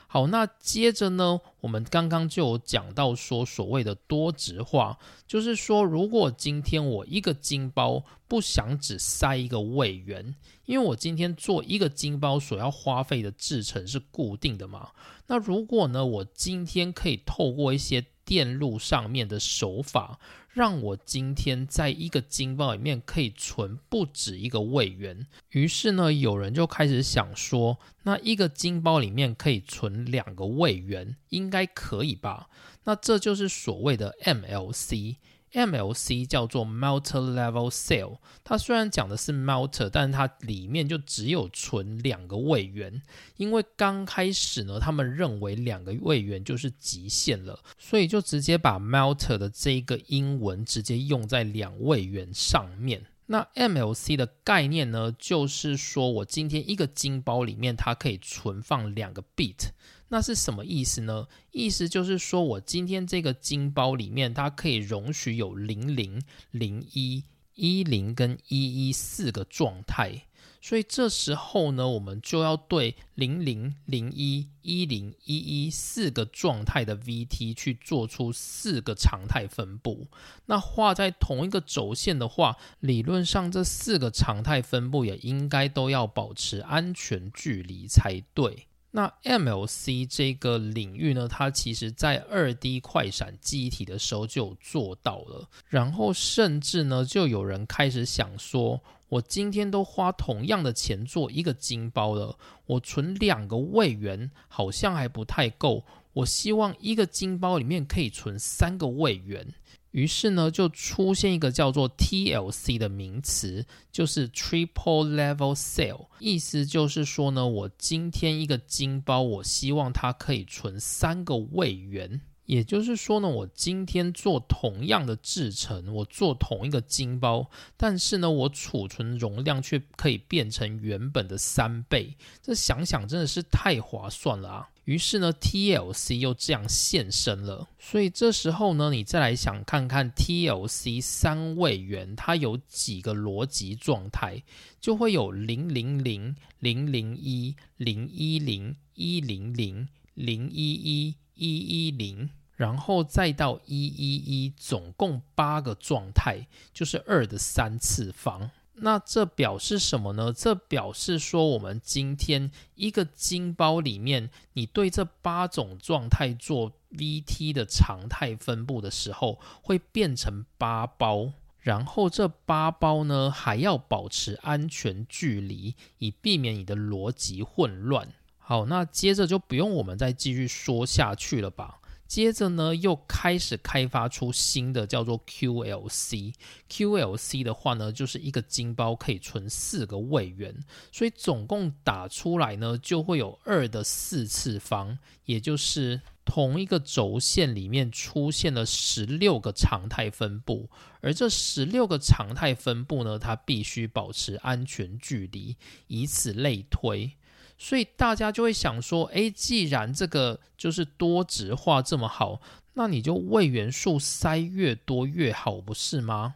[0.09, 4.97] 好，那接着呢，我们刚刚就有讲到说，所谓的多值化，
[5.27, 10.33] 就是说，如果今天我一个金包不想只塞一个位元，
[10.65, 14.91] 因为我今天做一个金包所要花费的制程是固定的嘛，
[15.27, 20.19] 那如果呢，我今天可以透过一些电路上面的手法。
[20.57, 32.49] 让我今天在一个金包里面可以存不止一个位元，于是呢，有人就开始想说，那一个金包里面可以存两个位元，应该可以吧？
[32.85, 35.17] 那这就是所谓的 MLC。
[35.53, 43.01] MLC 叫做 Melter Level Cell，它虽然讲的是 Melter，但是它里面就只有存两个位元，
[43.37, 53.05] 因为刚开始呢，他们认为两个位元就是极限了，所以就直接把 Melter 的这一个英文直接用在两位元上面。
[53.29, 59.69] 那 MLC 的概念呢，就是说我今天一个金包里面它可以存放两个 bit。
[60.09, 61.27] 那是什么意思呢？
[61.51, 67.23] 意思就是说，我今天这个金包里面，它可以容许有零零、零一、
[67.55, 70.23] 一零跟一一四个状态。
[70.59, 80.07] 所以这时候呢，我们就要对零零、零一、一零、一一四个状态的 VT 去做出四个常态分布。
[80.47, 88.67] 那画在同一个轴线的话，理论上这四个常态分布也应该都要保持安全距离才对。
[88.97, 102.35] 那 MLC 这个领域呢，它其实在二 D 快闪记忆体的时候就做到了，然后甚至呢，就有人开始想说，我今天都花同样的钱做一个金包了，
[102.65, 109.45] 我存两个位元好像还不太够，我希望一个金包里面可以存三个位元。
[109.91, 122.21] 于是呢，就出现一个叫做 TLC 的名词，就是 Triple Level Cell，意思就是说呢，我今天一个金包，我希望它可以存三个位元。
[122.45, 132.15] 也就是说呢，我今天做同样的制成，我做同一个金包，但是呢，我储存容量却可以变成原本的三倍。
[132.41, 134.69] 这想想真的是太划算了啊！
[134.87, 137.67] 于是呢，TLC 又这样现身了。
[137.77, 144.43] 所以这时候呢，你再来想看看 TLC 三位元它有几个逻辑状态，
[144.79, 152.29] 就会有零零零、零零一、零一零、一零零、零一一、一一零。
[152.55, 158.49] 然后再到一一一，总共八个状态，就是二的三次方。
[158.79, 160.31] 那这表示什么呢？
[160.31, 171.33] 这表示说，我们今天一个金包里面，你对这八种状态做 VT 的常态分布的时候，会变成八包。
[171.59, 178.13] 然后这八包呢，还要保持安全距离，以避免你的逻辑混乱。
[178.37, 181.79] 好，那接着就不用我们再继续说下去了吧。
[182.07, 186.33] 接着呢，又开始开发出新的叫做 QLC。
[186.69, 190.57] QLC 的话呢，就是一个金包可以存四个位元，
[190.91, 200.69] 所以总共打出来呢，就会有二的四次方，也就是同一个轴线里面出现了十六个常态分布，
[201.01, 205.55] 而这十六个常态分布呢，它必须保持安全距离，
[205.87, 207.11] 以此类推。
[207.57, 212.39] 所以大家就会想说，诶，既然这个就是多值化这么好，
[212.73, 216.35] 那你就为元素塞越多越好，不是吗？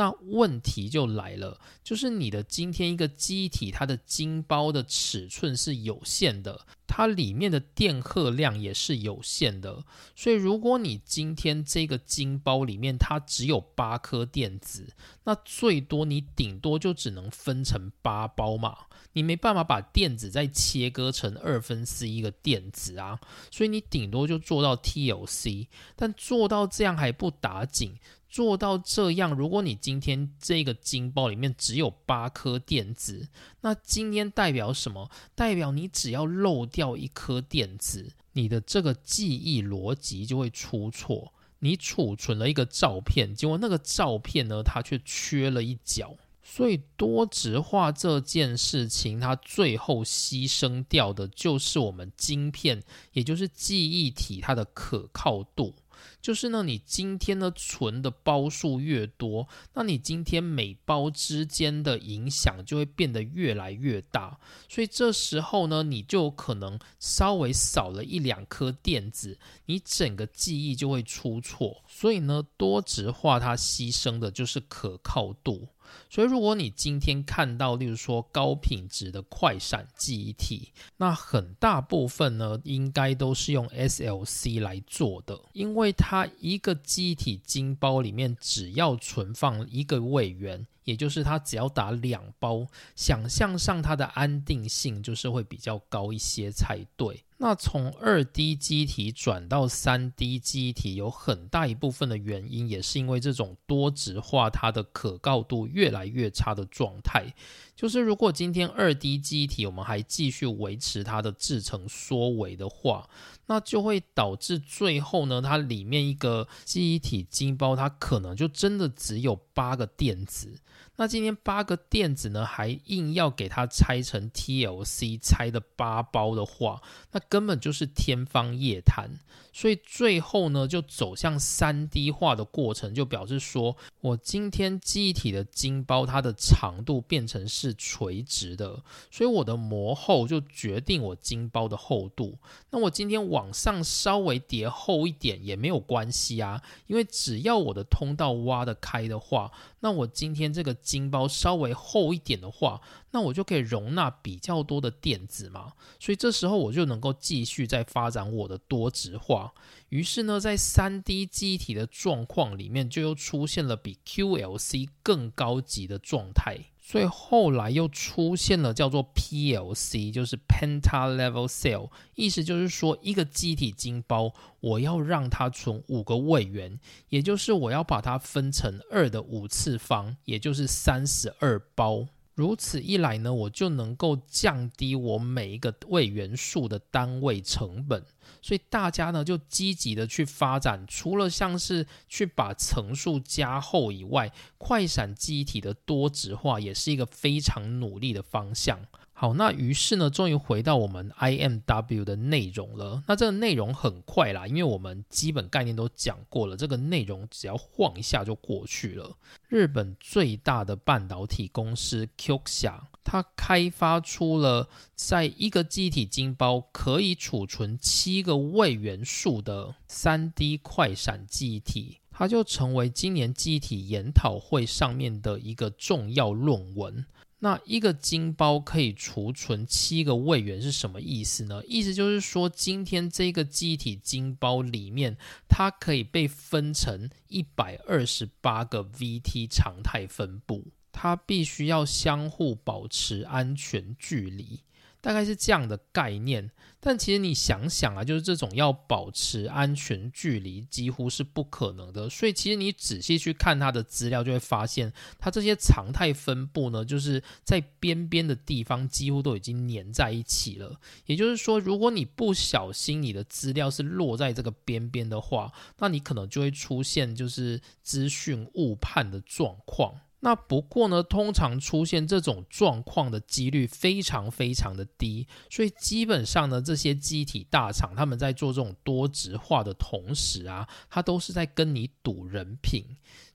[0.00, 9.84] 那问题就来了，就是你的今天一个机体，它的晶包的尺寸是有限的，它里面的电荷量也是有限的。
[10.16, 14.94] 所以，如果你今天这个晶包里面它只有八颗电子，
[15.24, 18.74] 那最多你顶多就只能分成八包嘛，
[19.12, 23.20] 你没办法把电子再切割成二分之一个电子啊。
[23.50, 27.98] 所以你顶多就做到 TLC，但做到这样还不打紧。
[28.30, 33.28] 做到这样，如果你今天这个晶包里面只有八颗电子，
[33.62, 35.10] 那今天代表什么？
[35.34, 41.34] 代表你只要漏掉一颗电子，你的这个记忆逻辑就会出错。
[41.58, 46.16] 你储存了一个照片，结果那个照片呢，它却缺了一角。
[46.42, 55.74] 所以多值化这件事情，它最后牺牲掉的就是我们晶片，也就是记忆体它的可靠度。
[56.20, 64.38] 就是呢，你今天呢存的包数越多，那你今天每包之间的影响就会变得越来越大。
[64.68, 71.82] 所以这时候呢，你就可能稍微少了一两颗电子，你整个记忆就会出错。
[71.88, 75.68] 所以呢，多值化它牺牲的就是可靠度。
[76.08, 90.66] 所以，如果你今天看到，例如说高品质的快闪记忆体，那很大部分呢，应该都是用 SLC 来做的，因为它一个记忆体晶包里面只要存放一个位元。
[90.84, 92.66] 也就是它只要打两包，
[92.96, 97.24] 想象上它的安定性就是会比较高一些才对。
[97.42, 107.32] 那从二 D 机体转到三 D 机体，有很大一部分的原因，也是因为这种多质化它的可靠度越来越差的状态。
[107.80, 113.08] 就是如果今天二 D 记忆体我们还继续维持它的制成缩围的话，
[113.46, 120.60] 那就会导致最后呢，它里面一个记忆体晶包，它可能就真的只有八个电子。
[121.00, 126.82] 那今天八个电子呢，还硬要给它拆成 TLC 拆的八包的话，
[127.12, 129.08] 那根本就是天方夜谭。
[129.52, 142.38] 所以最后呢，就走向三 D 化的过程，就表示说我今天机体的晶包它的长度变成是垂直的，所以我的膜厚就决定我晶包的厚度。
[142.68, 150.76] 那我今天往上稍微叠厚一点也没有关系啊，因为只要我的通道挖得开的话，那我今天这个。
[150.82, 159.52] 晶包稍微厚一点的话，那我就可以容纳比较多的电子嘛，所以这时候我就能够继续再发展我的多值化。
[159.90, 166.58] 于是呢，在三 D 机体的状况里面，就又出现了比 QLC 更高级的状态。
[166.90, 176.80] 所以后来又出现了叫做 PLC，就是 Penta Level Cell，意思就是说一个机体晶包，我要让它存五个位元，
[177.10, 182.08] 也就是我要把它分成二的五次方，也就是三十二包。
[182.40, 188.02] 如此一来呢，我就能够降低我每一个位元素的单位成本，
[188.40, 198.80] 所以大家呢就积极的去发展，除了像是去把层数加厚以外，快闪记忆体的多值化也是一个非常努力的方向。
[199.20, 203.04] 好，那于是呢，终于回到我们 IMW 的内容了。
[203.06, 209.14] 那这个内容很快啦，因为我们基本概念都讲过了，这个内容只要晃一下就过去了。
[209.50, 227.04] 日本最大的半导体公司 Kyoxia，它开发出了在一个记忆体晶包可以储存七个位元素的三 D 快闪记忆体，它就成为今年记忆体研讨会上面的一个重要论文。
[227.42, 231.62] 那一个晶胞可以储存七个位元是什么意思呢？
[231.66, 235.16] 意思就是说，今天这个机体晶胞里面，
[235.48, 244.60] 它可以被分成一百二十八个 VT 常态分布，它必须要相互保持安全距离。
[245.00, 252.08] 大概是这样的概念，但其实你想想啊，就是这种要保持安全距离几乎是不可能的。
[252.08, 260.78] 所以其实你仔细去看它的资料，就会发现它这些常态分布呢，就是在边边的地方几乎都已经粘在一起了。
[261.06, 269.94] 也就是说，如果你不小心你的资料是落在这个边边的话，那你可能就会出现就是资讯误判的状况。
[270.20, 282.84] 那不过呢，通常出现这种状况的几率非常非常的低，所以基本上呢，这些机体大厂他们在做这种多值化的同时啊，它都是在跟你赌人品。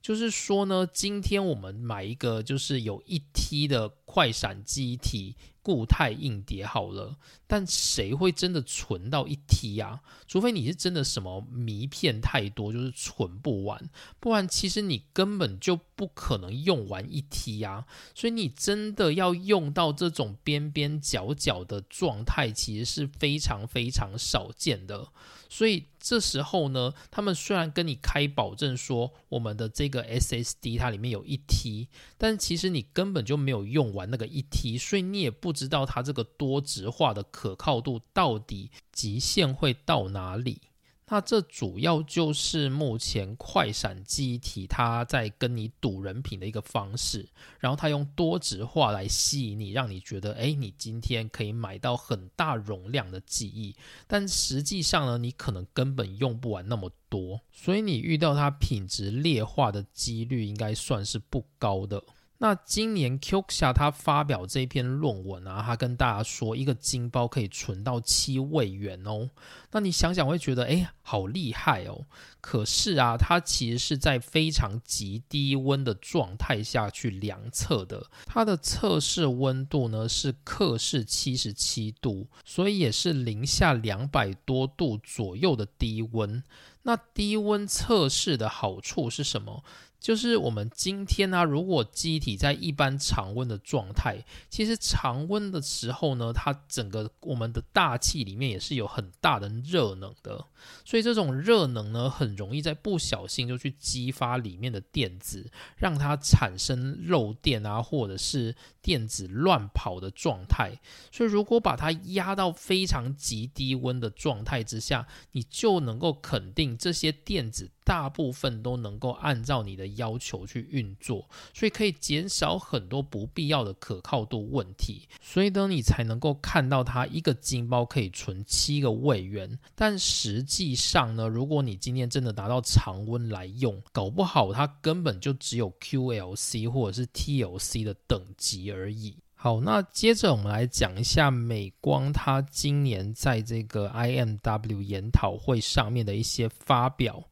[0.00, 5.36] 就是说呢，今天我们买一个就是有一 T 的快闪机体。
[5.66, 7.16] 固态硬碟好了，
[7.48, 10.00] 但谁会真的存到一 T 啊？
[10.28, 17.86] 除非你是真的什么迷片太多，就是存不完，不然其实你根本就不可能用完一 T 啊。
[18.14, 25.08] 所以你真的要用到这种边边角角的状态，其实是非常非常少见的。
[25.48, 31.88] 所以这时候呢，他们虽然跟你开保证说我们的这个 SSD 它里面有一 T，
[32.18, 40.62] 但其实你根本就没有用完那个一 T，所以你也不知道它这个多值化的可靠度到底极限会到哪里。
[41.08, 47.28] 那这主要就是目前快闪记忆体它在跟你赌人品的一个方式，
[47.60, 53.74] 然后它用多值化来吸引你，让你觉得，哎，你今天可以买到很大容量的记忆，
[54.08, 62.02] 但实际上呢，你可能根本用不完那么多，所以你遇到它品质劣化的几率应该算是不高的。
[62.38, 69.30] 那今年 Q 下他发表这篇论文啊，他跟大家说一个金包可以存到七位元哦。
[69.70, 72.04] 那你想想会觉得哎，好厉害哦。
[72.40, 86.42] 可是啊，它其实是在非常极低温的状态下去量测的，它的测试温度呢是克氏七十七度，所以也是零下两百多度左右的低温。
[86.82, 89.64] 那低温测试的好处是什么？
[89.98, 100.46] 就是我们今天呢，如果机体在一般常温的状态，其实常温的时候呢，它整个我们的大气里面也是有很大的热能的，
[100.84, 110.78] 所以这种热能呢，很容易在不小心就去激发里面的电子，让它产生漏电啊，或者是电子乱跑的状态。
[111.10, 117.70] 所以如果把它压到非常极低温的状态之下，你就能够肯定这些电子。
[117.86, 125.08] 大部分都能够按照你的要求去运作，所以可以减少很多不必要的可靠度问题。
[125.20, 129.58] 所以呢，你才能够看到它一个金包可以存七个位元。
[129.74, 139.16] 但实际上呢，如果你今天真的拿到常温来用，搞不好它根本就只有 QLC 或者是 TLC 的等级而已。
[139.38, 147.22] 好，那接着我们来讲一下美光它今年在这个 IMW 研讨会上面的一些发表。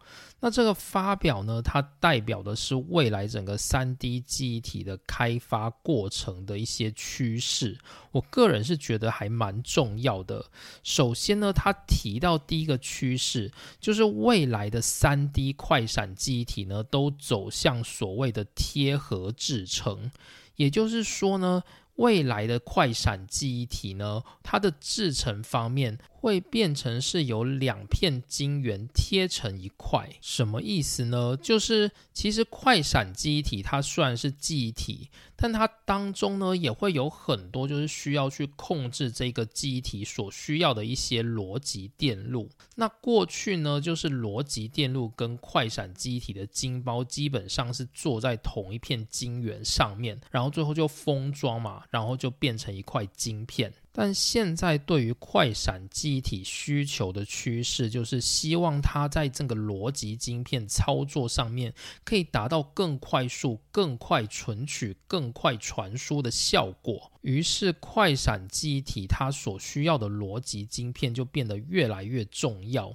[0.44, 7.78] 那这个发表呢，它代表的是未来整个三 D 记忆体的开发过程的一些趋势。
[8.12, 10.44] 我个人是觉得还蛮重要的。
[10.82, 20.10] 首先呢，它提到第一个趋势就是未来的三 D 快闪记忆体呢，都走向所谓的贴合制成，
[20.56, 21.62] 也就是说呢。
[21.96, 31.36] 未来的快闪记忆体呢，它的制成方面会变成是由两片晶圆贴成一块，什么意思呢？
[31.36, 42.48] 就是其实快闪记忆体它虽然是记忆体，但它当中呢也会有很多就是需要去控制这个记忆体所需要的一些逻辑电路。
[42.76, 51.82] 那过去呢，就是逻辑电路跟快闪记忆体的晶包基本上是坐在同一片晶圆上面，然后最后就封装嘛。
[51.90, 61.72] 然后就变成一块晶片，但现在对于快闪记忆体需求的趋势，就是希望它在这个逻辑晶片操作上面
[62.02, 67.12] 可以达到更快速、更快存取、更快传输的效果。
[67.20, 72.92] 于是，快闪记忆体它所需要的逻辑晶片就变得越来越重要。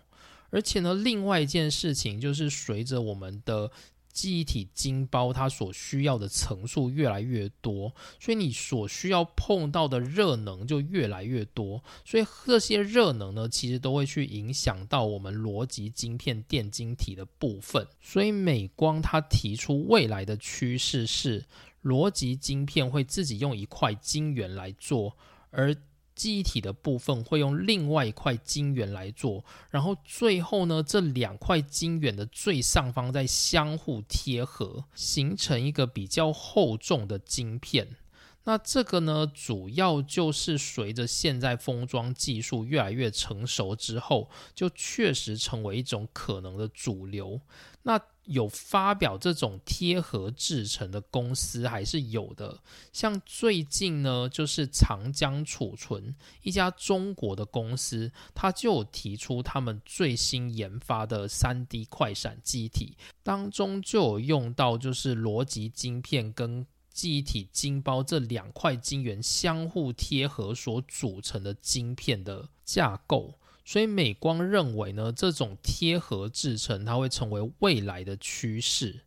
[0.50, 3.72] 而且呢，另外一件事情就是，随着我们的
[4.12, 17.88] 记忆体晶包它所需要的层数越来越多，所以你所需要碰到的热能就越来越多，所以这些热能呢，其实都会去影响到我们逻辑晶片电晶体的部分。
[18.02, 21.46] 所以美光它提出未来的趋势是，
[21.84, 25.16] 逻辑晶片会自己用一块晶圆来做，
[25.52, 25.74] 而
[26.20, 37.96] 记忆体的部分会用另外一块晶圆来做，然后最后呢，这两块晶圆的最上方再相互贴合，形成一个比较厚重的晶片。
[38.44, 47.40] 那这个呢，主要就是随着现在封装技术越来越成熟之后，就确实成为一种可能的主流。
[47.84, 47.98] 那
[48.30, 52.60] 有发表这种贴合制成的公司还是有的，
[52.94, 73.39] 像最近呢，就是长江储存一家中国的公司，它就有提出他们最新研发的三 D 快闪机体当中就有用到就是逻辑晶片跟记忆体晶包这两块晶圆相互贴合所组成的晶片的架构。
[73.70, 79.02] 所以美光认为呢，这种贴合制成它会成为未来的趋势。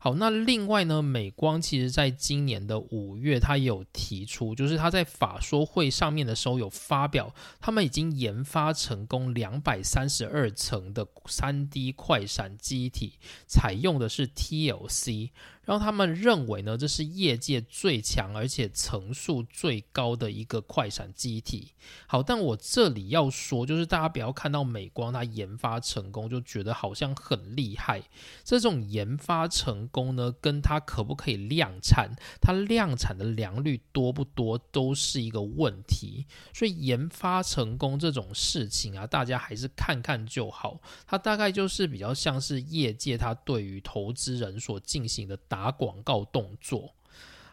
[0.00, 13.12] 好，那另外呢，美光其实在今年的五月，它有提出，就是它在法说会上面的时候有发表，他们已经研发成功两百三十二层的三 D 快闪机体，
[13.46, 15.30] 采用的是 TLC。
[15.64, 21.72] 让他们认为呢，这是业界最强而且层数最高的一个快闪机体。
[22.06, 28.02] 好，但我这里要说，就是大家不要看到美光它研发成功就觉得好像很厉害。
[28.42, 36.26] 这种研发成功呢，跟它可不可以量产，它量产的良率多不多，都是一个问题。
[36.54, 40.80] 所以研发成功这种事情啊，大家还是看看就好。
[41.06, 45.38] 它大概就是比较像是业界它对于投资人所进行的。
[45.50, 46.94] 打广告动作，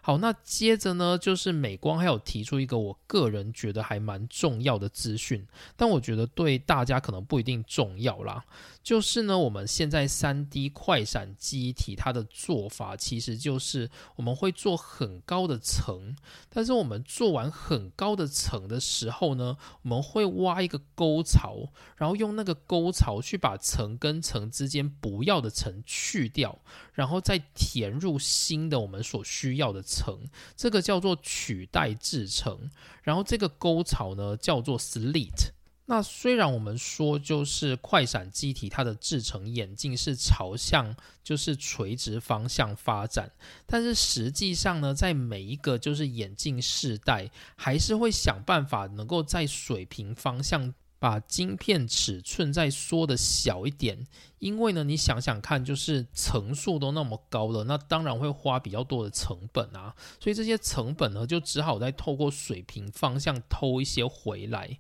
[0.02, 5.44] 好，那接着呢，就是美光还有提出一个我个人觉得还蛮重要的资讯，
[5.76, 8.46] 但我觉得对大家可能不一定重要啦。
[8.88, 16.16] 就是呢，我们现在三 D 快闪机体它的做法，其实就是我们会做很高的层，
[16.48, 21.68] 但是我们做完很高的层的时候呢，我们会挖一个沟槽，
[21.98, 26.58] 然后用那个沟槽去把层跟层之间不要的层去掉，
[26.94, 30.18] 然后再填入新的我们所需要的层，
[30.56, 32.72] 这个叫做取代制成，
[33.04, 35.57] 然后这个沟槽呢叫做 slit。
[35.90, 43.32] 那虽然我们说就是快闪机体，它的制成眼镜是朝向就是垂直方向发展，
[43.66, 54.06] 但是实际上呢，在每一个就是眼镜世代，还是会想办法能够在水平方向把晶片尺寸再缩的小一点。
[54.40, 64.78] 因为呢，你想想看，就是层数都那么高了，那当然会花比较多的成本啊，所以这些成本呢，就只好再透过水平方向偷一些回来。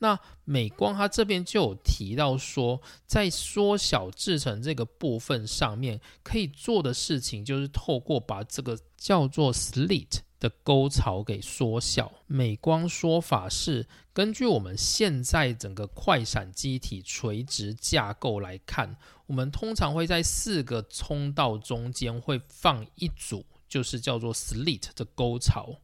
[0.00, 12.12] 那美光它这边就有提到说，在缩小制成这个部分上面，可以做的事情就是透过把这个叫做 slit 的沟槽给缩小。
[12.26, 18.96] 美光说法是，根据我们现在整个快闪机体垂直架构来看，
[19.26, 25.80] 我们通常会在四个通道中间会放一组，就是叫做 slit 的沟槽。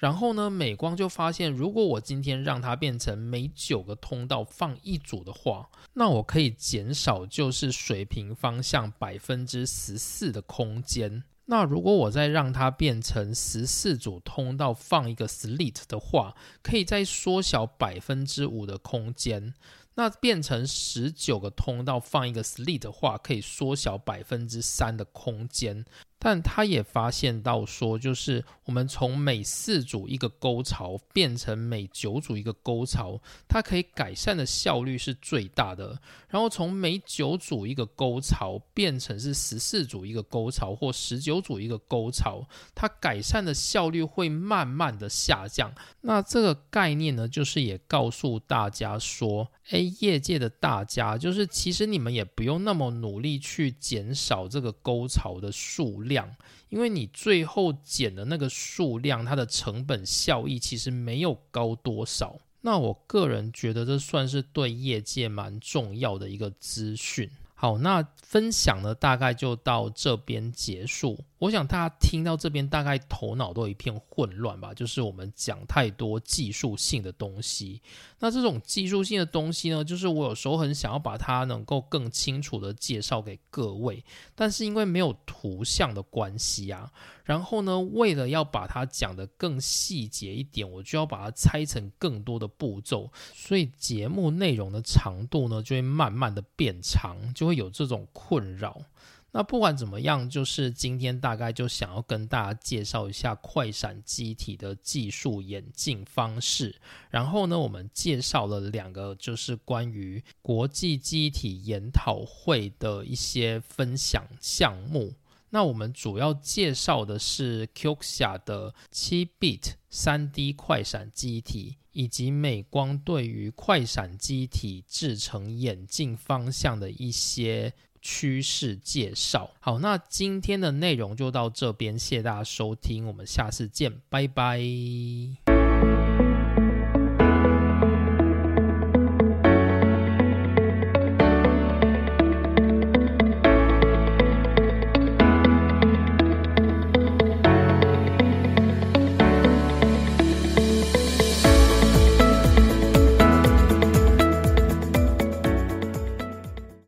[0.00, 11.22] 然后呢，美光就发现，如果我今天让它变成每九个通道放一组的话，那我可以减少就是水平方向百分之十四的空间。
[11.44, 19.52] 那如果我再让它变成十四组通道放一个 slit 的话，可以再缩小百分之五的空间。
[19.96, 25.84] 那变成十九个通道放一个 slit 的话，可以缩小百分之三的空间。
[26.22, 33.18] 但他也发现到说，就是我们从每四组一个沟槽变成每九组一个沟槽，
[33.48, 35.98] 它可以改善的效率是最大的。
[36.28, 45.72] 然后从每九组一个沟槽变成是十四组一个沟槽或十九组一个沟槽，它改善的效率会慢慢的下降。
[46.02, 56.10] 那这个概念呢，就是也告诉大家说，诶，业界的大家就是其实你们也不用那么努力去减少这个沟槽的数量。
[56.10, 56.28] 量，
[56.70, 62.36] 因为你最后减的那个数量，它的成本效益其实没有高多少。
[62.62, 67.30] 那我个人觉得这算是对业界蛮重要的一个资讯。
[67.60, 71.22] 好，那分享呢大概就到这边结束。
[71.36, 74.72] 我想大家听到这边，大概头脑都一片混乱吧。
[74.72, 77.82] 就是我们讲太多技术性的东西，
[78.20, 84.02] 那这种技术性的东西呢，就是我有时候很想要把它能够更清楚的介绍给各位，
[84.34, 86.90] 但是因为没有图像的关系啊，
[87.30, 98.82] 然后呢，为了要把它讲得更细节一点，我就要把它拆成更多的步骤，所以节目内容的长度呢，就会慢慢的变长，就会有这种困扰。
[99.30, 106.80] 那不管怎么样，就是今天大概就想要跟大家介绍一下快闪机体的技术演进方式。
[107.10, 115.14] 然后呢，我们介绍了两个就是关于国际机体研讨会的一些分享项目。
[115.50, 127.74] 那我们主要介绍的是 Qxia 的七 bit 三 D 快闪机体，以及美光对于快闪机体制成眼镜方向的一些。
[128.02, 134.58] 趋势介绍，好，那今天的内容就到这边，谢谢大家收听，我们下次见，拜拜。